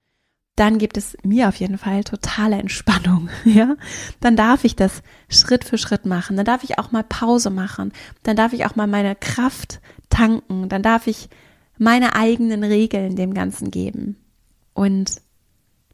dann 0.57 0.79
gibt 0.79 0.97
es 0.97 1.15
mir 1.23 1.47
auf 1.47 1.55
jeden 1.57 1.77
Fall 1.77 2.03
totale 2.03 2.57
Entspannung, 2.57 3.29
ja. 3.45 3.75
Dann 4.19 4.35
darf 4.35 4.63
ich 4.63 4.75
das 4.75 5.03
Schritt 5.29 5.63
für 5.63 5.77
Schritt 5.77 6.05
machen. 6.05 6.35
Dann 6.35 6.45
darf 6.45 6.63
ich 6.63 6.79
auch 6.79 6.91
mal 6.91 7.03
Pause 7.03 7.51
machen. 7.51 7.93
Dann 8.23 8.35
darf 8.35 8.53
ich 8.53 8.65
auch 8.65 8.75
mal 8.75 8.87
meine 8.87 9.15
Kraft 9.15 9.79
tanken. 10.09 10.67
Dann 10.67 10.81
darf 10.81 11.05
ich 11.05 11.29
meine 11.77 12.15
eigenen 12.15 12.63
Regeln 12.63 13.15
dem 13.15 13.33
Ganzen 13.33 13.71
geben. 13.71 14.17
Und 14.73 15.21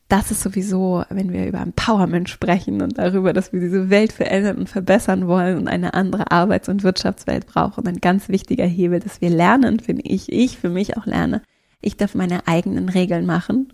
das 0.10 0.30
ist 0.30 0.41
sowieso, 0.41 1.04
wenn 1.10 1.34
wir 1.34 1.48
über 1.48 1.62
Empowerment 1.62 2.30
sprechen 2.30 2.82
und 2.82 2.98
darüber, 3.00 3.34
dass 3.34 3.52
wir 3.52 3.60
diese 3.60 3.89
Welt 3.89 4.12
verändern 4.12 4.58
und 4.58 4.69
verbessern 4.69 5.28
wollen 5.28 5.58
und 5.58 5.67
eine 5.67 5.93
andere 5.93 6.32
Arbeits- 6.32 6.69
und 6.69 6.84
Wirtschaftswelt 6.84 7.48
brauchen, 7.48 7.88
ein 7.88 8.00
ganz 8.00 8.30
wichtiger 8.30 8.65
Hebel, 8.65 9.00
dass 9.00 9.22
wir 9.22 9.30
lernen, 9.30 9.80
finde 9.80 10.04
ich, 10.06 10.32
ich 10.32 10.58
für 10.58 10.69
mich 10.69 10.98
auch 10.98 11.06
lerne. 11.06 11.41
Ich 11.82 11.98
darf 11.98 12.13
meine 12.13 12.48
eigenen 12.48 12.89
Regeln 12.89 13.26
machen. 13.26 13.74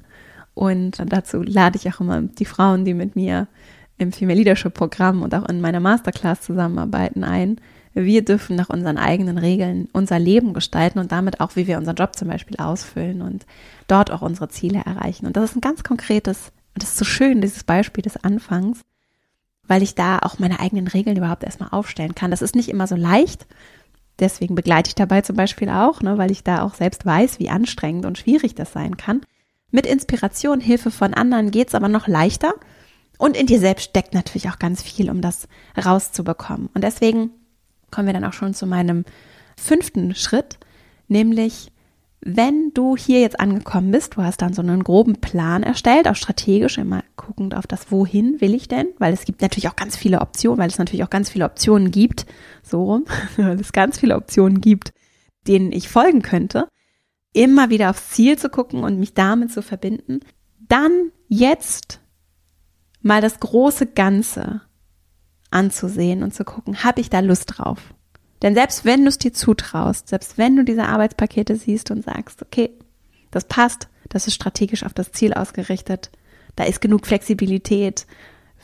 Und 0.54 1.04
dazu 1.08 1.42
lade 1.42 1.78
ich 1.78 1.94
auch 1.94 2.00
immer 2.00 2.22
die 2.22 2.46
Frauen, 2.46 2.86
die 2.86 2.94
mit 2.94 3.16
mir 3.16 3.48
im 3.98 4.12
Female 4.12 4.38
Leadership 4.38 4.74
Programm 4.74 5.22
und 5.22 5.36
auch 5.36 5.48
in 5.50 5.62
meiner 5.62 5.80
Masterclass 5.80 6.42
zusammenarbeiten, 6.42 7.24
ein, 7.24 7.60
wir 7.94 8.24
dürfen 8.24 8.56
nach 8.56 8.70
unseren 8.70 8.98
eigenen 8.98 9.38
Regeln 9.38 9.90
unser 9.94 10.20
Leben 10.20 10.54
gestalten 10.54 11.00
und 11.00 11.12
damit 11.12 11.40
auch, 11.40 11.56
wie 11.56 11.68
wir 11.68 11.78
unseren 11.78 11.96
Job 11.96 12.16
zum 12.16 12.28
Beispiel 12.28 12.58
ausfüllen 12.58 13.22
und 13.22 13.46
dort 13.88 14.12
auch 14.12 14.22
unsere 14.22 14.50
Ziele 14.50 14.82
erreichen. 14.86 15.26
Und 15.26 15.36
das 15.36 15.52
ist 15.52 15.58
ein 15.58 15.62
ganz 15.62 15.84
konkretes, 15.84 16.52
und 16.76 16.84
das 16.84 16.90
ist 16.90 16.98
so 16.98 17.06
schön, 17.06 17.42
dieses 17.42 17.64
Beispiel 17.64 18.04
des 18.04 18.24
Anfangs, 18.24 18.82
weil 19.68 19.84
ich 19.84 19.96
da 19.96 20.20
auch 20.20 20.40
meine 20.40 20.60
eigenen 20.60 20.88
Regeln 20.88 21.18
überhaupt 21.18 21.44
erstmal 21.44 21.70
aufstellen 21.70 22.16
kann. 22.16 22.32
Das 22.32 22.42
ist 22.42 22.56
nicht 22.56 22.70
immer 22.70 22.88
so 22.88 22.96
leicht. 22.96 23.48
Deswegen 24.20 24.56
begleite 24.56 24.90
ich 24.90 24.96
dabei 24.96 25.22
zum 25.22 25.36
Beispiel 25.36 25.70
auch, 25.70 26.02
ne, 26.02 26.18
weil 26.18 26.32
ich 26.32 26.44
da 26.44 26.64
auch 26.64 26.76
selbst 26.76 27.06
weiß, 27.06 27.40
wie 27.40 27.50
anstrengend 27.50 28.06
und 28.06 28.18
schwierig 28.18 28.56
das 28.56 28.74
sein 28.74 28.98
kann. 28.98 29.22
Mit 29.72 29.86
Inspiration, 29.86 30.60
Hilfe 30.60 30.92
von 30.92 31.14
anderen 31.14 31.52
geht's 31.52 31.76
aber 31.76 31.88
noch 31.88 32.08
leichter. 32.08 32.54
Und 33.18 33.36
in 33.36 33.48
dir 33.48 33.60
selbst 33.60 33.84
steckt 33.90 34.14
natürlich 34.14 34.50
auch 34.50 34.60
ganz 34.60 34.82
viel, 34.82 35.10
um 35.10 35.22
das 35.22 35.48
rauszubekommen. 35.78 36.70
Und 36.74 36.84
deswegen 36.84 37.32
kommen 37.92 38.08
wir 38.08 38.14
dann 38.14 38.26
auch 38.26 38.34
schon 38.34 38.54
zu 38.54 38.66
meinem 38.66 39.06
fünften 39.58 40.16
Schritt, 40.16 40.58
nämlich 41.08 41.72
wenn 42.22 42.72
du 42.74 42.98
hier 42.98 43.22
jetzt 43.22 43.40
angekommen 43.40 43.92
bist, 43.92 44.18
du 44.18 44.24
hast 44.24 44.42
dann 44.42 44.54
so 44.54 44.62
einen 44.62 44.84
groben 44.84 45.22
Plan 45.22 45.64
erstellt, 45.64 46.08
auch 46.08 46.16
strategisch, 46.16 46.78
immer 46.78 47.04
guckend 47.16 47.56
auf 47.56 47.66
das, 47.66 47.92
wohin 47.92 48.42
will 48.42 48.54
ich 48.54 48.68
denn, 48.68 48.88
weil 48.98 49.14
es 49.14 49.24
gibt 49.24 49.42
natürlich 49.42 49.70
auch 49.70 49.78
ganz 49.78 49.96
viele 49.96 50.20
Optionen, 50.20 50.58
weil 50.58 50.70
es 50.70 50.78
natürlich 50.78 51.04
auch 51.04 51.10
ganz 51.10 51.30
viele 51.30 51.46
Optionen 51.46 51.92
gibt, 51.92 52.26
so 52.62 52.84
rum, 52.84 53.06
weil 53.38 53.60
es 53.60 53.72
ganz 53.72 54.00
viele 54.00 54.18
Optionen 54.18 54.60
gibt, 54.60 54.94
denen 55.48 55.72
ich 55.72 55.88
folgen 55.88 56.22
könnte, 56.22 56.68
immer 57.32 57.70
wieder 57.70 57.90
aufs 57.90 58.10
Ziel 58.10 58.38
zu 58.38 58.50
gucken 58.50 58.84
und 58.84 59.00
mich 59.00 59.14
damit 59.14 59.54
zu 59.54 59.62
verbinden, 59.62 60.20
dann 60.68 61.12
jetzt 61.30 62.02
mal 63.02 63.22
das 63.22 63.40
große 63.40 63.86
Ganze 63.88 64.62
anzusehen 65.52 66.24
und 66.24 66.34
zu 66.34 66.44
gucken, 66.44 66.84
habe 66.84 67.02
ich 67.02 67.10
da 67.10 67.20
Lust 67.20 67.58
drauf? 67.58 67.80
Denn 68.42 68.54
selbst 68.56 68.86
wenn 68.86 69.02
du 69.04 69.10
es 69.10 69.18
dir 69.18 69.34
zutraust, 69.34 70.08
selbst 70.08 70.38
wenn 70.38 70.56
du 70.56 70.64
diese 70.64 70.86
Arbeitspakete 70.86 71.56
siehst 71.56 71.92
und 71.92 72.06
sagst, 72.06 72.42
okay, 72.42 72.72
das 73.32 73.46
passt, 73.46 73.90
das 74.08 74.28
ist 74.28 74.36
strategisch 74.36 74.84
auf 74.84 74.94
das 74.94 75.12
Ziel 75.12 75.34
ausgerichtet, 75.34 76.10
da 76.56 76.64
ist 76.64 76.82
genug 76.82 77.06
Flexibilität, 77.06 78.06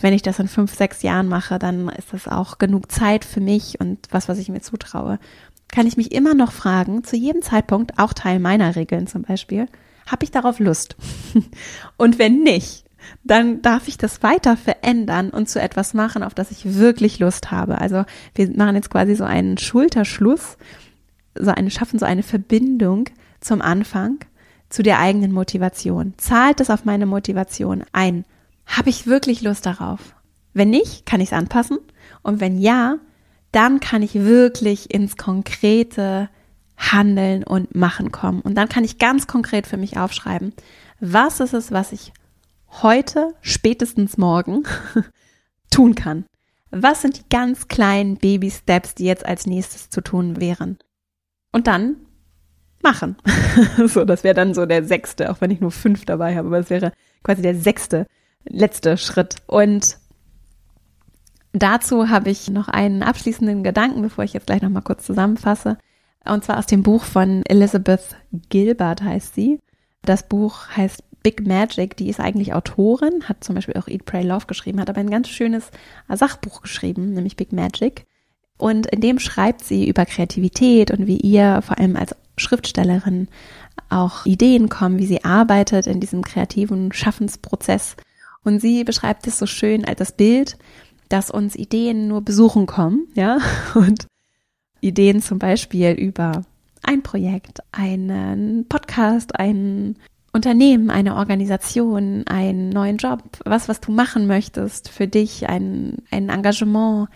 wenn 0.01 0.13
ich 0.13 0.21
das 0.21 0.39
in 0.39 0.47
fünf, 0.47 0.73
sechs 0.73 1.01
Jahren 1.01 1.27
mache, 1.27 1.59
dann 1.59 1.89
ist 1.89 2.11
das 2.11 2.27
auch 2.27 2.57
genug 2.57 2.91
Zeit 2.91 3.23
für 3.23 3.39
mich 3.39 3.79
und 3.79 4.07
was, 4.11 4.27
was 4.27 4.39
ich 4.39 4.49
mir 4.49 4.61
zutraue. 4.61 5.19
Kann 5.69 5.87
ich 5.87 5.97
mich 5.97 6.11
immer 6.11 6.33
noch 6.33 6.51
fragen, 6.51 7.03
zu 7.03 7.15
jedem 7.15 7.41
Zeitpunkt, 7.41 7.97
auch 7.97 8.13
Teil 8.13 8.39
meiner 8.39 8.75
Regeln 8.75 9.07
zum 9.07 9.23
Beispiel, 9.23 9.67
habe 10.05 10.23
ich 10.23 10.31
darauf 10.31 10.59
Lust? 10.59 10.95
und 11.97 12.19
wenn 12.19 12.43
nicht, 12.43 12.84
dann 13.23 13.61
darf 13.61 13.87
ich 13.87 13.97
das 13.97 14.23
weiter 14.23 14.57
verändern 14.57 15.29
und 15.29 15.49
zu 15.49 15.59
etwas 15.61 15.93
machen, 15.93 16.23
auf 16.23 16.33
das 16.33 16.51
ich 16.51 16.75
wirklich 16.75 17.19
Lust 17.19 17.51
habe. 17.51 17.79
Also 17.79 18.05
wir 18.33 18.49
machen 18.55 18.75
jetzt 18.75 18.89
quasi 18.89 19.15
so 19.15 19.23
einen 19.23 19.57
Schulterschluss, 19.57 20.57
so 21.37 21.51
eine, 21.51 21.71
schaffen 21.71 21.99
so 21.99 22.05
eine 22.05 22.23
Verbindung 22.23 23.09
zum 23.39 23.61
Anfang, 23.61 24.19
zu 24.69 24.83
der 24.83 24.99
eigenen 24.99 25.31
Motivation. 25.31 26.13
Zahlt 26.17 26.59
es 26.59 26.69
auf 26.69 26.85
meine 26.85 27.05
Motivation 27.05 27.83
ein? 27.91 28.25
Habe 28.65 28.89
ich 28.89 29.07
wirklich 29.07 29.41
Lust 29.41 29.65
darauf? 29.65 30.15
Wenn 30.53 30.69
nicht, 30.69 31.05
kann 31.05 31.21
ich 31.21 31.29
es 31.29 31.33
anpassen. 31.33 31.77
Und 32.23 32.39
wenn 32.39 32.57
ja, 32.57 32.97
dann 33.51 33.79
kann 33.79 34.01
ich 34.01 34.15
wirklich 34.15 34.93
ins 34.93 35.17
konkrete 35.17 36.29
Handeln 36.77 37.43
und 37.43 37.75
Machen 37.75 38.11
kommen. 38.11 38.41
Und 38.41 38.55
dann 38.55 38.69
kann 38.69 38.83
ich 38.83 38.97
ganz 38.97 39.27
konkret 39.27 39.67
für 39.67 39.77
mich 39.77 39.97
aufschreiben, 39.97 40.53
was 40.99 41.39
ist 41.39 41.53
es, 41.53 41.71
was 41.71 41.91
ich 41.91 42.11
heute, 42.83 43.33
spätestens 43.41 44.17
morgen, 44.17 44.63
tun 45.71 45.95
kann. 45.95 46.25
Was 46.71 47.01
sind 47.01 47.17
die 47.17 47.29
ganz 47.29 47.67
kleinen 47.67 48.17
Baby-Steps, 48.17 48.95
die 48.95 49.05
jetzt 49.05 49.25
als 49.25 49.45
nächstes 49.45 49.89
zu 49.89 50.01
tun 50.01 50.39
wären? 50.39 50.77
Und 51.51 51.67
dann 51.67 51.97
machen. 52.81 53.15
so, 53.85 54.05
das 54.05 54.23
wäre 54.23 54.35
dann 54.35 54.53
so 54.53 54.65
der 54.65 54.83
sechste, 54.83 55.31
auch 55.31 55.41
wenn 55.41 55.51
ich 55.51 55.61
nur 55.61 55.71
fünf 55.71 56.05
dabei 56.05 56.35
habe, 56.35 56.47
aber 56.47 56.59
es 56.59 56.69
wäre 56.69 56.91
quasi 57.23 57.41
der 57.41 57.55
sechste, 57.55 58.07
letzte 58.43 58.97
Schritt. 58.97 59.37
Und 59.47 59.97
Dazu 61.57 62.09
habe 62.09 62.29
ich 62.31 62.49
noch 62.49 62.67
einen 62.67 63.01
abschließenden 63.01 63.63
Gedanken, 63.63 64.01
bevor 64.01 64.25
ich 64.25 64.33
jetzt 64.33 64.47
gleich 64.47 64.61
noch 64.61 64.69
mal 64.69 64.81
kurz 64.81 65.05
zusammenfasse. 65.05 65.77
Und 66.25 66.43
zwar 66.43 66.57
aus 66.57 66.65
dem 66.65 66.83
Buch 66.83 67.05
von 67.05 67.43
Elizabeth 67.45 68.17
Gilbert 68.49 69.01
heißt 69.01 69.33
sie. 69.35 69.61
Das 70.01 70.27
Buch 70.27 70.67
heißt 70.75 71.01
Big 71.25 71.47
Magic. 71.47 71.97
Die 71.97 72.07
ist 72.07 72.19
eigentlich 72.19 72.53
Autorin, 72.53 73.23
hat 73.23 73.43
zum 73.43 73.55
Beispiel 73.55 73.73
auch 73.77 73.87
Eat, 73.87 74.05
Pray, 74.05 74.23
Love 74.23 74.45
geschrieben, 74.45 74.79
hat 74.79 74.91
aber 74.91 74.99
ein 74.99 75.09
ganz 75.09 75.27
schönes 75.27 75.71
Sachbuch 76.07 76.61
geschrieben, 76.61 77.15
nämlich 77.15 77.35
Big 77.35 77.51
Magic. 77.51 78.05
Und 78.59 78.85
in 78.85 79.01
dem 79.01 79.17
schreibt 79.17 79.63
sie 79.63 79.89
über 79.89 80.05
Kreativität 80.05 80.91
und 80.91 81.07
wie 81.07 81.17
ihr 81.17 81.63
vor 81.63 81.79
allem 81.79 81.95
als 81.95 82.15
Schriftstellerin 82.37 83.27
auch 83.89 84.27
Ideen 84.27 84.69
kommen, 84.69 84.99
wie 84.99 85.07
sie 85.07 85.25
arbeitet 85.25 85.87
in 85.87 85.99
diesem 85.99 86.23
kreativen 86.23 86.93
Schaffensprozess. 86.93 87.95
Und 88.43 88.59
sie 88.59 88.83
beschreibt 88.83 89.25
es 89.25 89.39
so 89.39 89.47
schön 89.47 89.83
als 89.83 89.97
das 89.97 90.11
Bild, 90.11 90.59
dass 91.09 91.31
uns 91.31 91.55
Ideen 91.55 92.07
nur 92.07 92.21
besuchen 92.21 92.67
kommen, 92.67 93.07
ja, 93.15 93.39
und 93.73 94.05
Ideen 94.79 95.23
zum 95.23 95.39
Beispiel 95.39 95.89
über 95.93 96.43
ein 96.83 97.01
Projekt, 97.01 97.61
einen 97.71 98.67
Podcast, 98.69 99.39
ein 99.39 99.95
Unternehmen, 100.35 100.89
eine 100.89 101.15
Organisation, 101.15 102.27
einen 102.27 102.67
neuen 102.69 102.97
Job, 102.97 103.23
was, 103.45 103.69
was 103.69 103.79
du 103.79 103.93
machen 103.93 104.27
möchtest 104.27 104.89
für 104.89 105.07
dich, 105.07 105.47
ein, 105.47 105.99
ein 106.11 106.27
Engagement, 106.27 107.07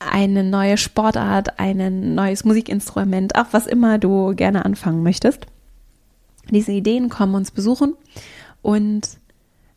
eine 0.00 0.42
neue 0.42 0.78
Sportart, 0.78 1.60
ein 1.60 2.16
neues 2.16 2.44
Musikinstrument, 2.44 3.36
auch 3.36 3.46
was 3.52 3.68
immer 3.68 3.98
du 3.98 4.34
gerne 4.34 4.64
anfangen 4.64 5.04
möchtest. 5.04 5.46
Diese 6.50 6.72
Ideen 6.72 7.08
kommen 7.08 7.36
uns 7.36 7.52
besuchen 7.52 7.94
und 8.62 9.20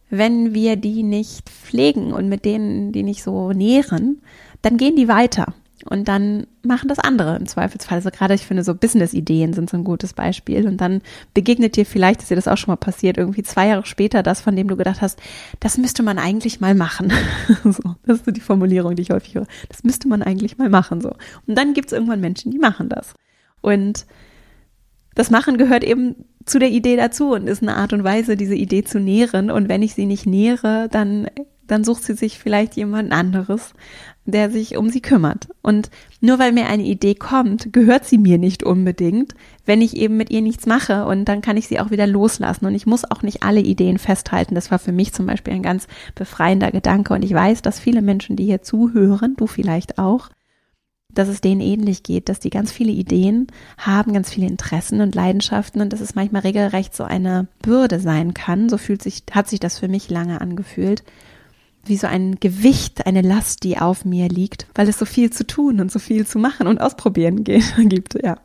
wenn 0.10 0.56
wir 0.56 0.78
die 0.78 1.04
nicht 1.04 1.52
pflegen 1.52 2.12
und 2.12 2.28
mit 2.28 2.44
denen 2.44 2.92
die 2.92 3.04
nicht 3.04 3.22
so 3.22 3.52
nähren, 3.52 4.24
dann 4.64 4.78
gehen 4.78 4.96
die 4.96 5.08
weiter 5.08 5.54
und 5.88 6.08
dann 6.08 6.48
machen 6.64 6.90
das 6.90 6.98
andere 6.98 7.36
im 7.36 7.46
Zweifelsfall. 7.46 7.98
Also 7.98 8.10
gerade 8.10 8.34
ich 8.34 8.46
finde 8.46 8.64
so 8.64 8.74
Business-Ideen 8.74 9.54
sind 9.54 9.70
so 9.70 9.78
ein 9.78 9.84
gutes 9.84 10.14
Beispiel 10.14 10.68
und 10.68 10.78
dann 10.82 11.02
begegnet 11.36 11.76
dir 11.76 11.86
vielleicht, 11.86 12.22
ist 12.22 12.32
dir 12.32 12.36
das 12.36 12.48
auch 12.48 12.58
schon 12.58 12.72
mal 12.72 12.78
passiert, 12.78 13.18
irgendwie 13.18 13.44
zwei 13.44 13.68
Jahre 13.68 13.86
später 13.86 14.24
das, 14.24 14.42
von 14.42 14.56
dem 14.56 14.68
du 14.68 14.76
gedacht 14.76 15.02
hast, 15.02 15.20
das 15.60 15.78
müsste 15.78 16.02
man 16.02 16.18
eigentlich 16.18 16.60
mal 16.60 16.74
machen. 16.74 17.14
so, 17.64 17.96
das 18.06 18.18
ist 18.18 18.26
so 18.26 18.32
die 18.32 18.42
Formulierung, 18.42 18.96
die 18.96 19.04
ich 19.04 19.12
häufig 19.12 19.36
höre. 19.36 19.48
Das 19.70 19.84
müsste 19.84 20.08
man 20.08 20.24
eigentlich 20.24 20.58
mal 20.58 20.70
machen, 20.70 21.02
so. 21.02 21.10
Und 21.48 21.56
dann 21.56 21.74
gibt 21.74 21.88
es 21.88 21.94
irgendwann 21.94 22.20
Menschen, 22.20 22.52
die 22.52 22.60
machen 22.60 22.90
das. 22.90 23.14
Und 23.62 24.08
das 25.14 25.30
Machen 25.30 25.58
gehört 25.58 25.84
eben 25.84 26.16
zu 26.46 26.60
der 26.60 26.70
Idee 26.70 26.98
dazu 26.98 27.32
und 27.32 27.48
ist 27.48 27.62
eine 27.62 27.76
Art 27.76 27.94
und 27.94 28.04
Weise, 28.04 28.36
diese 28.36 28.56
Idee 28.56 28.84
zu 28.84 29.00
nähren. 29.00 29.50
Und 29.50 29.70
wenn 29.70 29.82
ich 29.82 29.96
sie 29.96 30.06
nicht 30.06 30.26
nähere, 30.26 30.88
dann, 30.92 31.28
dann 31.68 31.84
sucht 31.84 32.04
sie 32.04 32.14
sich 32.14 32.40
vielleicht 32.40 32.76
jemand 32.76 33.12
anderes, 33.12 33.74
der 34.26 34.50
sich 34.50 34.78
um 34.78 34.90
sie 34.90 35.02
kümmert. 35.02 35.48
Und 35.62 35.90
nur 36.20 36.40
weil 36.40 36.52
mir 36.52 36.66
eine 36.68 36.84
Idee 36.84 37.16
kommt, 37.16 37.72
gehört 37.74 38.06
sie 38.06 38.18
mir 38.18 38.38
nicht 38.38 38.64
unbedingt, 38.64 39.36
wenn 39.66 39.82
ich 39.82 39.96
eben 39.96 40.18
mit 40.18 40.32
ihr 40.32 40.42
nichts 40.42 40.66
mache. 40.66 41.06
Und 41.06 41.26
dann 41.26 41.42
kann 41.42 41.58
ich 41.58 41.68
sie 41.68 41.80
auch 41.80 41.92
wieder 41.92 42.08
loslassen. 42.08 42.66
Und 42.66 42.76
ich 42.76 42.86
muss 42.86 43.10
auch 43.10 43.22
nicht 43.22 43.44
alle 43.44 43.62
Ideen 43.62 44.00
festhalten. 44.00 44.56
Das 44.56 44.72
war 44.72 44.80
für 44.80 44.92
mich 44.92 45.14
zum 45.14 45.28
Beispiel 45.28 45.54
ein 45.54 45.64
ganz 45.64 45.88
befreiender 46.16 46.72
Gedanke. 46.72 47.14
Und 47.14 47.24
ich 47.24 47.34
weiß, 47.34 47.62
dass 47.62 47.80
viele 47.80 48.02
Menschen, 48.02 48.36
die 48.36 48.46
hier 48.46 48.64
zuhören, 48.64 49.36
du 49.38 49.48
vielleicht 49.48 50.00
auch, 50.00 50.30
dass 51.16 51.30
es 51.30 51.40
denen 51.40 51.62
ähnlich 51.62 52.04
geht, 52.04 52.28
dass 52.28 52.40
die 52.40 52.50
ganz 52.50 52.72
viele 52.72 52.92
Ideen 52.92 53.48
haben, 53.78 54.14
ganz 54.14 54.30
viele 54.30 54.48
Interessen 54.48 55.02
und 55.02 55.16
Leidenschaften 55.16 55.82
und 55.82 55.94
dass 55.94 56.02
es 56.02 56.16
manchmal 56.16 56.42
regelrecht 56.42 56.96
so 56.96 57.04
eine 57.04 57.48
Bürde 57.62 58.00
sein 58.00 58.34
kann. 58.34 58.70
So 58.70 58.78
fühlt 58.78 59.02
sich, 59.02 59.24
hat 59.32 59.48
sich 59.48 59.60
das 59.60 59.80
für 59.80 59.88
mich 59.88 60.10
lange 60.10 60.42
angefühlt. 60.42 61.04
Wie 61.86 61.98
so 61.98 62.08
ein 62.08 62.40
Gewicht, 62.40 63.06
eine 63.06 63.22
Last, 63.22 63.64
die 63.64 63.78
auf 63.78 64.06
mir 64.06 64.28
liegt, 64.28 64.68
weil 64.76 64.90
es 64.90 64.98
so 64.98 65.06
viel 65.06 65.32
zu 65.32 65.46
tun 65.46 65.80
und 65.80 65.92
so 65.92 66.00
viel 66.00 66.26
zu 66.26 66.40
machen 66.40 66.68
und 66.68 66.82
ausprobieren 66.82 67.44
gibt, 67.78 68.22
ja. 68.24 68.38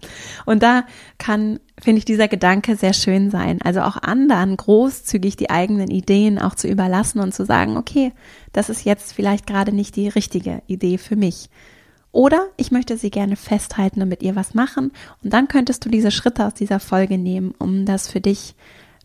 Und 0.47 0.63
da 0.63 0.85
kann, 1.19 1.59
finde 1.81 1.99
ich, 1.99 2.05
dieser 2.05 2.29
Gedanke 2.29 2.77
sehr 2.77 2.93
schön 2.93 3.31
sein. 3.31 3.61
Also 3.63 3.81
auch 3.81 3.97
anderen 3.97 4.57
großzügig 4.57 5.37
die 5.37 5.51
eigenen 5.51 5.91
Ideen 5.91 6.39
auch 6.39 6.55
zu 6.55 6.69
überlassen 6.69 7.21
und 7.21 7.35
zu 7.35 7.45
sagen, 7.45 7.77
okay, 7.77 8.13
das 8.53 8.69
ist 8.69 8.85
jetzt 8.85 9.13
vielleicht 9.13 9.47
gerade 9.47 9.73
nicht 9.73 9.97
die 9.97 10.09
richtige 10.09 10.63
Idee 10.67 10.99
für 10.99 11.17
mich 11.17 11.49
oder 12.13 12.49
ich 12.57 12.71
möchte 12.71 12.97
sie 12.97 13.11
gerne 13.11 13.37
festhalten 13.37 14.03
und 14.03 14.09
mit 14.09 14.23
ihr 14.23 14.37
was 14.37 14.55
machen. 14.55 14.93
Und 15.23 15.33
dann 15.33 15.49
könntest 15.49 15.85
du 15.85 15.89
diese 15.89 16.11
Schritte 16.11 16.47
aus 16.47 16.55
dieser 16.55 16.81
Folge 16.81 17.19
nehmen, 17.19 17.55
um 17.59 17.85
das 17.85 18.09
für 18.09 18.21
dich 18.21 18.55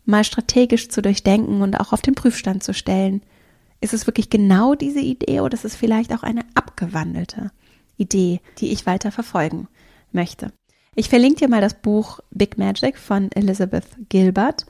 mal 0.04 0.24
strategisch 0.24 0.88
zu 0.88 1.02
durchdenken 1.02 1.62
und 1.62 1.78
auch 1.78 1.92
auf 1.92 2.02
den 2.02 2.14
Prüfstand 2.14 2.62
zu 2.62 2.74
stellen. 2.74 3.22
Ist 3.86 3.94
es 3.94 4.08
wirklich 4.08 4.30
genau 4.30 4.74
diese 4.74 4.98
Idee 4.98 5.38
oder 5.42 5.54
ist 5.54 5.64
es 5.64 5.76
vielleicht 5.76 6.12
auch 6.12 6.24
eine 6.24 6.40
abgewandelte 6.56 7.52
Idee, 7.96 8.40
die 8.58 8.72
ich 8.72 8.84
weiter 8.84 9.12
verfolgen 9.12 9.68
möchte? 10.10 10.50
Ich 10.96 11.08
verlinke 11.08 11.38
dir 11.38 11.48
mal 11.48 11.60
das 11.60 11.74
Buch 11.74 12.18
Big 12.32 12.58
Magic 12.58 12.98
von 12.98 13.30
Elizabeth 13.30 13.86
Gilbert 14.08 14.66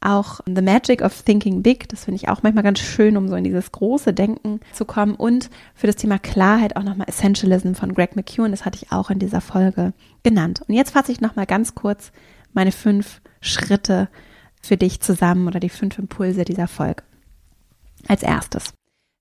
auch 0.00 0.38
The 0.46 0.62
Magic 0.62 1.02
of 1.02 1.20
Thinking 1.22 1.64
Big, 1.64 1.88
das 1.88 2.04
finde 2.04 2.14
ich 2.14 2.28
auch 2.28 2.44
manchmal 2.44 2.62
ganz 2.62 2.78
schön, 2.78 3.16
um 3.16 3.26
so 3.26 3.34
in 3.34 3.42
dieses 3.42 3.72
große 3.72 4.14
Denken 4.14 4.60
zu 4.72 4.84
kommen. 4.84 5.16
Und 5.16 5.50
für 5.74 5.88
das 5.88 5.96
Thema 5.96 6.20
Klarheit 6.20 6.76
auch 6.76 6.84
nochmal 6.84 7.08
Essentialism 7.08 7.72
von 7.72 7.92
Greg 7.92 8.14
McEwen, 8.14 8.52
das 8.52 8.64
hatte 8.64 8.78
ich 8.80 8.92
auch 8.92 9.10
in 9.10 9.18
dieser 9.18 9.40
Folge 9.40 9.94
genannt. 10.22 10.62
Und 10.68 10.74
jetzt 10.74 10.92
fasse 10.92 11.10
ich 11.10 11.20
nochmal 11.20 11.46
ganz 11.46 11.74
kurz 11.74 12.12
meine 12.52 12.70
fünf 12.70 13.20
Schritte 13.40 14.08
für 14.62 14.76
dich 14.76 15.00
zusammen 15.00 15.48
oder 15.48 15.58
die 15.58 15.68
fünf 15.70 15.98
Impulse 15.98 16.44
dieser 16.44 16.68
Folge. 16.68 17.02
Als 18.08 18.22
erstes 18.22 18.72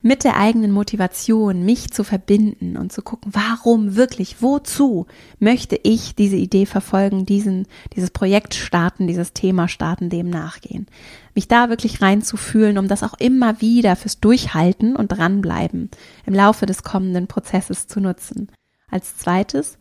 mit 0.02 0.24
der 0.24 0.38
eigenen 0.38 0.72
Motivation, 0.72 1.66
mich 1.66 1.92
zu 1.92 2.06
verbinden 2.06 2.78
und 2.78 2.94
zu 2.94 3.02
gucken, 3.02 3.34
warum 3.36 3.98
wirklich, 3.98 4.42
wozu 4.42 5.08
möchte 5.40 5.78
ich 5.84 6.16
diese 6.16 6.38
Idee 6.38 6.66
verfolgen, 6.66 7.26
diesen, 7.26 7.68
dieses 7.96 8.10
Projekt 8.10 8.54
starten, 8.54 9.08
dieses 9.08 9.34
Thema 9.34 9.68
starten, 9.68 10.10
dem 10.10 10.30
nachgehen. 10.30 10.88
Mich 11.36 11.50
da 11.50 11.68
wirklich 11.68 12.02
reinzufühlen, 12.02 12.78
um 12.78 12.88
das 12.88 13.04
auch 13.04 13.16
immer 13.16 13.60
wieder 13.60 13.98
fürs 13.98 14.22
Durchhalten 14.22 14.96
und 14.96 15.10
dranbleiben 15.10 15.90
im 16.26 16.34
Laufe 16.34 16.66
des 16.66 16.84
kommenden 16.84 17.28
Prozesses 17.28 17.88
zu 17.88 18.00
nutzen. 18.00 18.50
Als 18.90 19.18
zweites, 19.18 19.78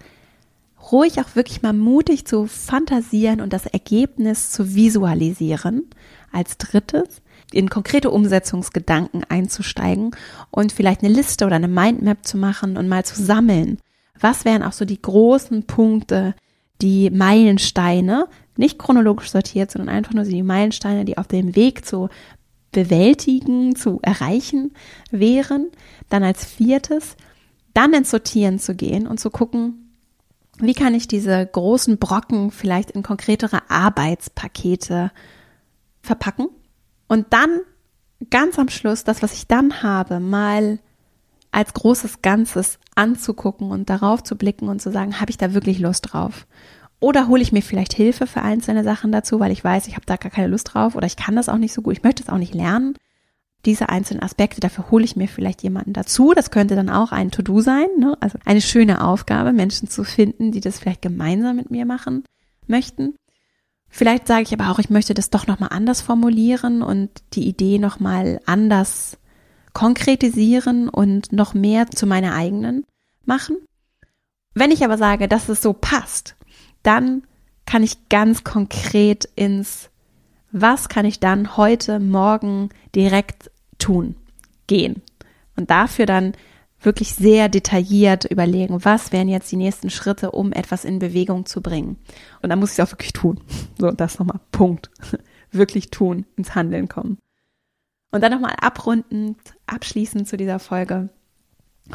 ruhig 0.90 1.20
auch 1.20 1.36
wirklich 1.36 1.62
mal 1.62 1.72
mutig 1.72 2.26
zu 2.26 2.46
fantasieren 2.46 3.40
und 3.40 3.52
das 3.52 3.66
Ergebnis 3.66 4.50
zu 4.50 4.74
visualisieren. 4.74 5.88
Als 6.32 6.58
drittes, 6.58 7.22
in 7.52 7.70
konkrete 7.70 8.10
Umsetzungsgedanken 8.10 9.24
einzusteigen 9.28 10.10
und 10.50 10.72
vielleicht 10.72 11.02
eine 11.02 11.12
Liste 11.12 11.46
oder 11.46 11.56
eine 11.56 11.68
Mindmap 11.68 12.26
zu 12.26 12.36
machen 12.36 12.76
und 12.76 12.88
mal 12.88 13.04
zu 13.04 13.22
sammeln. 13.22 13.78
Was 14.20 14.44
wären 14.44 14.62
auch 14.62 14.72
so 14.72 14.84
die 14.84 15.00
großen 15.00 15.64
Punkte, 15.64 16.34
die 16.82 17.10
Meilensteine, 17.10 18.28
nicht 18.56 18.78
chronologisch 18.78 19.30
sortiert, 19.30 19.70
sondern 19.70 19.94
einfach 19.94 20.12
nur 20.12 20.24
die 20.24 20.42
Meilensteine, 20.42 21.04
die 21.04 21.18
auf 21.18 21.28
dem 21.28 21.54
Weg 21.56 21.86
zu 21.86 22.08
bewältigen, 22.72 23.76
zu 23.76 23.98
erreichen 24.02 24.72
wären. 25.10 25.68
Dann 26.08 26.22
als 26.22 26.44
viertes, 26.44 27.16
dann 27.74 27.92
ins 27.92 28.10
Sortieren 28.10 28.58
zu 28.58 28.74
gehen 28.74 29.06
und 29.06 29.18
zu 29.18 29.30
gucken, 29.30 29.94
wie 30.60 30.74
kann 30.74 30.94
ich 30.94 31.06
diese 31.06 31.46
großen 31.46 31.98
Brocken 31.98 32.50
vielleicht 32.50 32.90
in 32.90 33.02
konkretere 33.02 33.70
Arbeitspakete 33.70 35.12
verpacken 36.02 36.48
und 37.08 37.26
dann 37.30 37.60
ganz 38.30 38.58
am 38.58 38.68
Schluss 38.68 39.04
das, 39.04 39.22
was 39.22 39.32
ich 39.32 39.46
dann 39.46 39.82
habe, 39.82 40.20
mal 40.20 40.78
als 41.50 41.72
großes 41.72 42.20
Ganzes 42.22 42.78
anzugucken 42.94 43.70
und 43.70 43.88
darauf 43.90 44.22
zu 44.22 44.36
blicken 44.36 44.68
und 44.68 44.82
zu 44.82 44.90
sagen, 44.90 45.20
habe 45.20 45.30
ich 45.30 45.38
da 45.38 45.54
wirklich 45.54 45.78
Lust 45.78 46.12
drauf? 46.12 46.46
Oder 47.00 47.28
hole 47.28 47.42
ich 47.42 47.52
mir 47.52 47.62
vielleicht 47.62 47.94
Hilfe 47.94 48.26
für 48.26 48.42
einzelne 48.42 48.84
Sachen 48.84 49.12
dazu, 49.12 49.38
weil 49.40 49.52
ich 49.52 49.62
weiß, 49.62 49.86
ich 49.86 49.94
habe 49.94 50.06
da 50.06 50.16
gar 50.16 50.30
keine 50.30 50.48
Lust 50.48 50.74
drauf 50.74 50.94
oder 50.94 51.06
ich 51.06 51.16
kann 51.16 51.36
das 51.36 51.48
auch 51.48 51.58
nicht 51.58 51.72
so 51.72 51.80
gut, 51.80 51.96
ich 51.96 52.02
möchte 52.02 52.22
es 52.22 52.28
auch 52.28 52.38
nicht 52.38 52.54
lernen. 52.54 52.94
Diese 53.64 53.88
einzelnen 53.88 54.22
Aspekte, 54.22 54.60
dafür 54.60 54.90
hole 54.90 55.04
ich 55.04 55.16
mir 55.16 55.28
vielleicht 55.28 55.62
jemanden 55.62 55.92
dazu. 55.92 56.32
Das 56.34 56.50
könnte 56.50 56.76
dann 56.76 56.90
auch 56.90 57.12
ein 57.12 57.30
To-Do 57.30 57.60
sein, 57.60 57.88
ne? 57.98 58.16
also 58.20 58.38
eine 58.44 58.60
schöne 58.60 59.04
Aufgabe, 59.04 59.52
Menschen 59.52 59.88
zu 59.88 60.04
finden, 60.04 60.52
die 60.52 60.60
das 60.60 60.78
vielleicht 60.78 61.02
gemeinsam 61.02 61.56
mit 61.56 61.70
mir 61.70 61.84
machen 61.84 62.24
möchten. 62.66 63.14
Vielleicht 63.88 64.26
sage 64.26 64.42
ich 64.42 64.52
aber 64.52 64.70
auch, 64.70 64.78
ich 64.78 64.90
möchte 64.90 65.14
das 65.14 65.30
doch 65.30 65.46
nochmal 65.46 65.70
anders 65.72 66.00
formulieren 66.00 66.82
und 66.82 67.10
die 67.34 67.48
Idee 67.48 67.78
nochmal 67.78 68.40
anders 68.46 69.18
konkretisieren 69.72 70.88
und 70.88 71.32
noch 71.32 71.54
mehr 71.54 71.90
zu 71.90 72.06
meiner 72.06 72.34
eigenen 72.34 72.84
machen. 73.24 73.56
Wenn 74.54 74.70
ich 74.70 74.84
aber 74.84 74.98
sage, 74.98 75.28
dass 75.28 75.48
es 75.48 75.62
so 75.62 75.72
passt, 75.72 76.36
dann 76.82 77.22
kann 77.66 77.82
ich 77.82 78.08
ganz 78.08 78.44
konkret 78.44 79.28
ins, 79.36 79.90
was 80.50 80.88
kann 80.88 81.04
ich 81.04 81.20
dann 81.20 81.56
heute, 81.56 82.00
morgen 82.00 82.70
direkt 82.94 83.50
tun, 83.78 84.16
gehen. 84.66 85.02
Und 85.56 85.70
dafür 85.70 86.06
dann 86.06 86.32
wirklich 86.80 87.14
sehr 87.14 87.48
detailliert 87.48 88.24
überlegen, 88.24 88.84
was 88.84 89.12
wären 89.12 89.28
jetzt 89.28 89.50
die 89.50 89.56
nächsten 89.56 89.90
Schritte, 89.90 90.30
um 90.30 90.52
etwas 90.52 90.84
in 90.84 90.98
Bewegung 90.98 91.46
zu 91.46 91.60
bringen. 91.60 91.96
Und 92.42 92.50
dann 92.50 92.58
muss 92.58 92.72
ich 92.72 92.78
es 92.78 92.86
auch 92.86 92.92
wirklich 92.92 93.12
tun. 93.12 93.40
So, 93.78 93.90
das 93.90 94.18
nochmal. 94.18 94.40
Punkt. 94.52 94.90
Wirklich 95.50 95.90
tun, 95.90 96.26
ins 96.36 96.54
Handeln 96.54 96.88
kommen. 96.88 97.16
Und 98.10 98.22
dann 98.22 98.32
nochmal 98.32 98.54
abrundend, 98.60 99.38
abschließend 99.66 100.28
zu 100.28 100.36
dieser 100.36 100.58
Folge. 100.58 101.08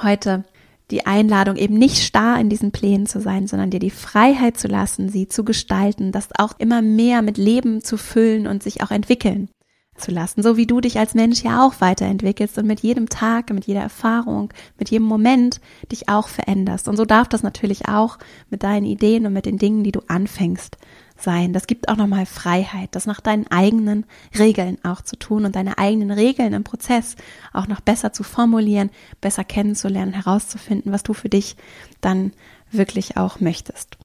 heute 0.01 0.43
die 0.89 1.05
Einladung, 1.05 1.55
eben 1.55 1.75
nicht 1.75 2.03
starr 2.03 2.39
in 2.39 2.49
diesen 2.49 2.71
Plänen 2.71 3.05
zu 3.05 3.21
sein, 3.21 3.45
sondern 3.45 3.69
dir 3.69 3.79
die 3.79 3.91
Freiheit 3.91 4.57
zu 4.57 4.67
lassen, 4.67 5.09
sie 5.09 5.27
zu 5.27 5.45
gestalten, 5.45 6.11
das 6.11 6.29
auch 6.37 6.59
immer 6.59 6.81
mehr 6.81 7.21
mit 7.21 7.37
Leben 7.37 7.81
zu 7.83 7.95
füllen 7.97 8.47
und 8.47 8.63
sich 8.63 8.81
auch 8.81 8.91
entwickeln 8.91 9.49
zu 9.95 10.11
lassen, 10.11 10.43
so 10.43 10.57
wie 10.57 10.65
du 10.65 10.81
dich 10.81 10.97
als 10.97 11.13
Mensch 11.13 11.43
ja 11.43 11.65
auch 11.65 11.79
weiterentwickelst 11.79 12.57
und 12.57 12.67
mit 12.67 12.81
jedem 12.81 13.09
Tag, 13.09 13.51
mit 13.51 13.65
jeder 13.65 13.81
Erfahrung, 13.81 14.51
mit 14.79 14.89
jedem 14.89 15.07
Moment 15.07 15.61
dich 15.91 16.09
auch 16.09 16.27
veränderst. 16.27 16.87
Und 16.87 16.97
so 16.97 17.05
darf 17.05 17.27
das 17.27 17.43
natürlich 17.43 17.87
auch 17.87 18.17
mit 18.49 18.63
deinen 18.63 18.85
Ideen 18.85 19.25
und 19.25 19.33
mit 19.33 19.45
den 19.45 19.57
Dingen, 19.57 19.83
die 19.83 19.91
du 19.91 20.01
anfängst, 20.07 20.77
sein. 21.15 21.53
Das 21.53 21.67
gibt 21.67 21.89
auch 21.89 21.95
nochmal 21.95 22.25
Freiheit, 22.25 22.89
das 22.91 23.05
nach 23.05 23.21
deinen 23.21 23.47
eigenen 23.47 24.05
Regeln 24.37 24.77
auch 24.83 25.01
zu 25.01 25.15
tun 25.15 25.45
und 25.45 25.55
deine 25.55 25.77
eigenen 25.77 26.11
Regeln 26.11 26.53
im 26.53 26.63
Prozess 26.63 27.15
auch 27.53 27.67
noch 27.67 27.81
besser 27.81 28.13
zu 28.13 28.23
formulieren, 28.23 28.89
besser 29.21 29.43
kennenzulernen, 29.43 30.13
herauszufinden, 30.13 30.91
was 30.91 31.03
du 31.03 31.13
für 31.13 31.29
dich 31.29 31.55
dann 32.01 32.33
wirklich 32.71 33.17
auch 33.17 33.39
möchtest. 33.39 33.97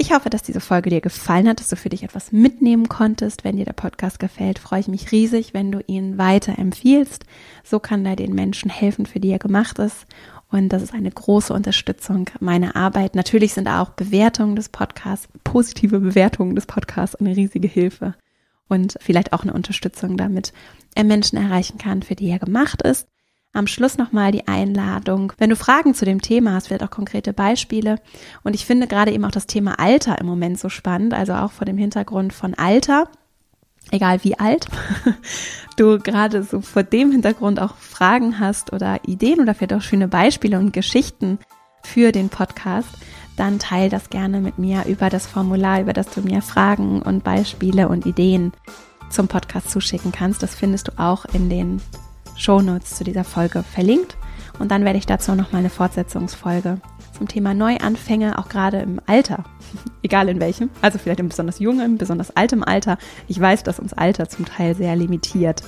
Ich 0.00 0.14
hoffe, 0.14 0.30
dass 0.30 0.42
diese 0.42 0.60
Folge 0.60 0.88
dir 0.88 1.02
gefallen 1.02 1.46
hat, 1.46 1.60
dass 1.60 1.68
du 1.68 1.76
für 1.76 1.90
dich 1.90 2.04
etwas 2.04 2.32
mitnehmen 2.32 2.88
konntest. 2.88 3.44
Wenn 3.44 3.58
dir 3.58 3.66
der 3.66 3.74
Podcast 3.74 4.18
gefällt, 4.18 4.58
freue 4.58 4.80
ich 4.80 4.88
mich 4.88 5.12
riesig, 5.12 5.52
wenn 5.52 5.70
du 5.70 5.80
ihn 5.86 6.16
weiter 6.16 6.58
empfiehlst. 6.58 7.26
So 7.64 7.80
kann 7.80 8.06
er 8.06 8.16
den 8.16 8.34
Menschen 8.34 8.70
helfen, 8.70 9.04
für 9.04 9.20
die 9.20 9.28
er 9.28 9.38
gemacht 9.38 9.78
ist. 9.78 10.06
Und 10.50 10.70
das 10.70 10.82
ist 10.82 10.94
eine 10.94 11.10
große 11.10 11.52
Unterstützung 11.52 12.30
meiner 12.40 12.76
Arbeit. 12.76 13.14
Natürlich 13.14 13.52
sind 13.52 13.68
auch 13.68 13.90
Bewertungen 13.90 14.56
des 14.56 14.70
Podcasts, 14.70 15.28
positive 15.44 16.00
Bewertungen 16.00 16.54
des 16.54 16.64
Podcasts 16.64 17.16
eine 17.16 17.36
riesige 17.36 17.68
Hilfe. 17.68 18.14
Und 18.68 18.96
vielleicht 19.02 19.34
auch 19.34 19.42
eine 19.42 19.52
Unterstützung, 19.52 20.16
damit 20.16 20.54
er 20.94 21.04
Menschen 21.04 21.36
erreichen 21.36 21.76
kann, 21.76 22.02
für 22.02 22.14
die 22.14 22.30
er 22.30 22.38
gemacht 22.38 22.80
ist. 22.80 23.06
Am 23.52 23.66
Schluss 23.66 23.98
nochmal 23.98 24.30
die 24.30 24.46
Einladung. 24.46 25.32
Wenn 25.38 25.50
du 25.50 25.56
Fragen 25.56 25.92
zu 25.92 26.04
dem 26.04 26.22
Thema 26.22 26.52
hast, 26.54 26.68
vielleicht 26.68 26.84
auch 26.84 26.90
konkrete 26.90 27.32
Beispiele. 27.32 27.96
Und 28.44 28.54
ich 28.54 28.64
finde 28.64 28.86
gerade 28.86 29.10
eben 29.12 29.24
auch 29.24 29.32
das 29.32 29.46
Thema 29.48 29.80
Alter 29.80 30.20
im 30.20 30.26
Moment 30.26 30.60
so 30.60 30.68
spannend, 30.68 31.14
also 31.14 31.32
auch 31.34 31.50
vor 31.50 31.64
dem 31.64 31.76
Hintergrund 31.76 32.32
von 32.32 32.54
Alter, 32.54 33.08
egal 33.90 34.22
wie 34.22 34.38
alt, 34.38 34.66
du 35.76 35.98
gerade 35.98 36.44
so 36.44 36.60
vor 36.60 36.84
dem 36.84 37.10
Hintergrund 37.10 37.60
auch 37.60 37.74
Fragen 37.74 38.38
hast 38.38 38.72
oder 38.72 39.00
Ideen 39.08 39.40
oder 39.40 39.54
vielleicht 39.54 39.74
auch 39.74 39.82
schöne 39.82 40.06
Beispiele 40.06 40.56
und 40.56 40.72
Geschichten 40.72 41.40
für 41.82 42.12
den 42.12 42.28
Podcast, 42.28 42.90
dann 43.36 43.58
teile 43.58 43.88
das 43.88 44.10
gerne 44.10 44.40
mit 44.40 44.58
mir 44.58 44.84
über 44.86 45.10
das 45.10 45.26
Formular, 45.26 45.80
über 45.80 45.92
das 45.92 46.08
du 46.10 46.20
mir 46.20 46.40
Fragen 46.40 47.02
und 47.02 47.24
Beispiele 47.24 47.88
und 47.88 48.06
Ideen 48.06 48.52
zum 49.08 49.26
Podcast 49.26 49.70
zuschicken 49.70 50.12
kannst. 50.12 50.40
Das 50.40 50.54
findest 50.54 50.88
du 50.88 50.92
auch 50.98 51.24
in 51.24 51.48
den 51.50 51.80
Shownotes 52.40 52.96
zu 52.96 53.04
dieser 53.04 53.24
Folge 53.24 53.62
verlinkt. 53.62 54.16
Und 54.58 54.70
dann 54.70 54.84
werde 54.84 54.98
ich 54.98 55.06
dazu 55.06 55.34
nochmal 55.34 55.60
eine 55.60 55.70
Fortsetzungsfolge 55.70 56.78
zum 57.16 57.28
Thema 57.28 57.54
Neuanfänge, 57.54 58.38
auch 58.38 58.48
gerade 58.48 58.78
im 58.78 59.00
Alter, 59.06 59.44
egal 60.02 60.28
in 60.28 60.40
welchem, 60.40 60.70
also 60.80 60.98
vielleicht 60.98 61.20
im 61.20 61.28
besonders 61.28 61.58
jungen, 61.58 61.98
besonders 61.98 62.34
altem 62.36 62.64
Alter. 62.64 62.98
Ich 63.28 63.38
weiß, 63.38 63.62
dass 63.62 63.78
uns 63.78 63.92
Alter 63.92 64.28
zum 64.28 64.46
Teil 64.46 64.74
sehr 64.74 64.96
limitiert. 64.96 65.62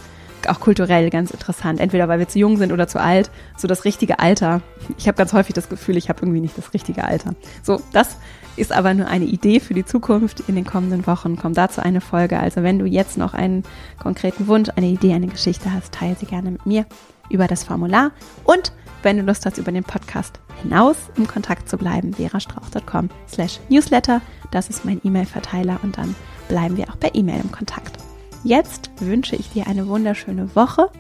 Auch 0.49 0.61
kulturell 0.61 1.11
ganz 1.11 1.31
interessant. 1.31 1.81
Entweder 1.81 2.09
weil 2.09 2.19
wir 2.19 2.29
zu 2.29 2.39
jung 2.39 2.57
sind 2.57 2.73
oder 2.73 2.89
zu 2.89 3.01
alt. 3.01 3.31
So 3.57 3.69
das 3.69 3.85
richtige 3.85 4.19
Alter. 4.19 4.63
Ich 4.99 5.07
habe 5.07 5.17
ganz 5.17 5.33
häufig 5.33 5.55
das 5.55 5.69
Gefühl, 5.69 5.97
ich 5.97 6.09
habe 6.09 6.21
irgendwie 6.23 6.41
nicht 6.41 6.57
das 6.57 6.75
richtige 6.75 7.05
Alter. 7.05 7.35
So, 7.63 7.81
das 7.93 8.17
ist 8.57 8.73
aber 8.73 8.95
nur 8.95 9.07
eine 9.07 9.25
Idee 9.25 9.61
für 9.61 9.75
die 9.75 9.85
Zukunft. 9.85 10.41
In 10.49 10.55
den 10.55 10.65
kommenden 10.65 11.07
Wochen 11.07 11.37
kommt 11.37 11.57
dazu 11.57 11.81
eine 11.81 12.01
Folge. 12.01 12.39
Also 12.39 12.63
wenn 12.63 12.79
du 12.79 12.87
jetzt 12.87 13.17
noch 13.17 13.35
einen 13.35 13.63
konkreten 14.01 14.47
Wunsch, 14.47 14.69
eine 14.77 14.87
Idee, 14.87 15.15
eine 15.15 15.29
Geschichte 15.29 15.73
hast, 15.73 15.93
teile 15.93 16.17
sie 16.19 16.27
gerne 16.27 16.51
mit 16.51 16.67
mir 16.67 16.87
über 17.31 17.47
das 17.47 17.65
Formular. 17.65 18.13
Und 18.45 18.73
wenn 19.03 19.17
du 19.17 19.23
Lust 19.25 19.47
hast, 19.47 19.59
über 19.59 19.73
den 19.73 19.85
Podcast 19.85 20.39
hinaus 20.63 20.97
im 21.17 21.27
Kontakt 21.27 21.69
zu 21.69 21.77
bleiben, 21.77 22.13
verastrauch.com 22.13 23.09
slash 23.29 23.59
newsletter. 23.69 24.21
Das 24.51 24.69
ist 24.69 24.85
mein 24.85 25.01
E-Mail-Verteiler 25.03 25.81
und 25.83 25.99
dann 25.99 26.15
bleiben 26.49 26.77
wir 26.77 26.89
auch 26.89 26.99
per 26.99 27.15
E-Mail 27.15 27.41
im 27.43 27.51
Kontakt. 27.51 27.97
Jetzt 28.45 28.91
wünsche 28.99 29.37
ich 29.37 29.51
dir 29.51 29.67
eine 29.67 29.87
wunderschöne 29.89 30.55
Woche 30.55 30.91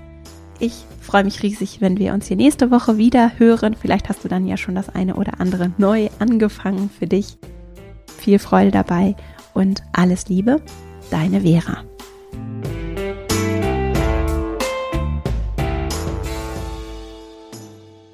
ich 0.62 0.84
freue 1.00 1.24
mich 1.24 1.42
riesig, 1.42 1.80
wenn 1.80 1.98
wir 1.98 2.14
uns 2.14 2.28
hier 2.28 2.36
nächste 2.36 2.70
Woche 2.70 2.96
wieder 2.96 3.32
hören. 3.36 3.74
Vielleicht 3.74 4.08
hast 4.08 4.22
du 4.22 4.28
dann 4.28 4.46
ja 4.46 4.56
schon 4.56 4.76
das 4.76 4.88
eine 4.88 5.16
oder 5.16 5.40
andere 5.40 5.72
neu 5.76 6.08
angefangen 6.20 6.88
für 6.88 7.08
dich. 7.08 7.36
Viel 8.18 8.38
Freude 8.38 8.70
dabei 8.70 9.16
und 9.54 9.82
alles 9.92 10.28
Liebe, 10.28 10.62
deine 11.10 11.40
Vera. 11.40 11.82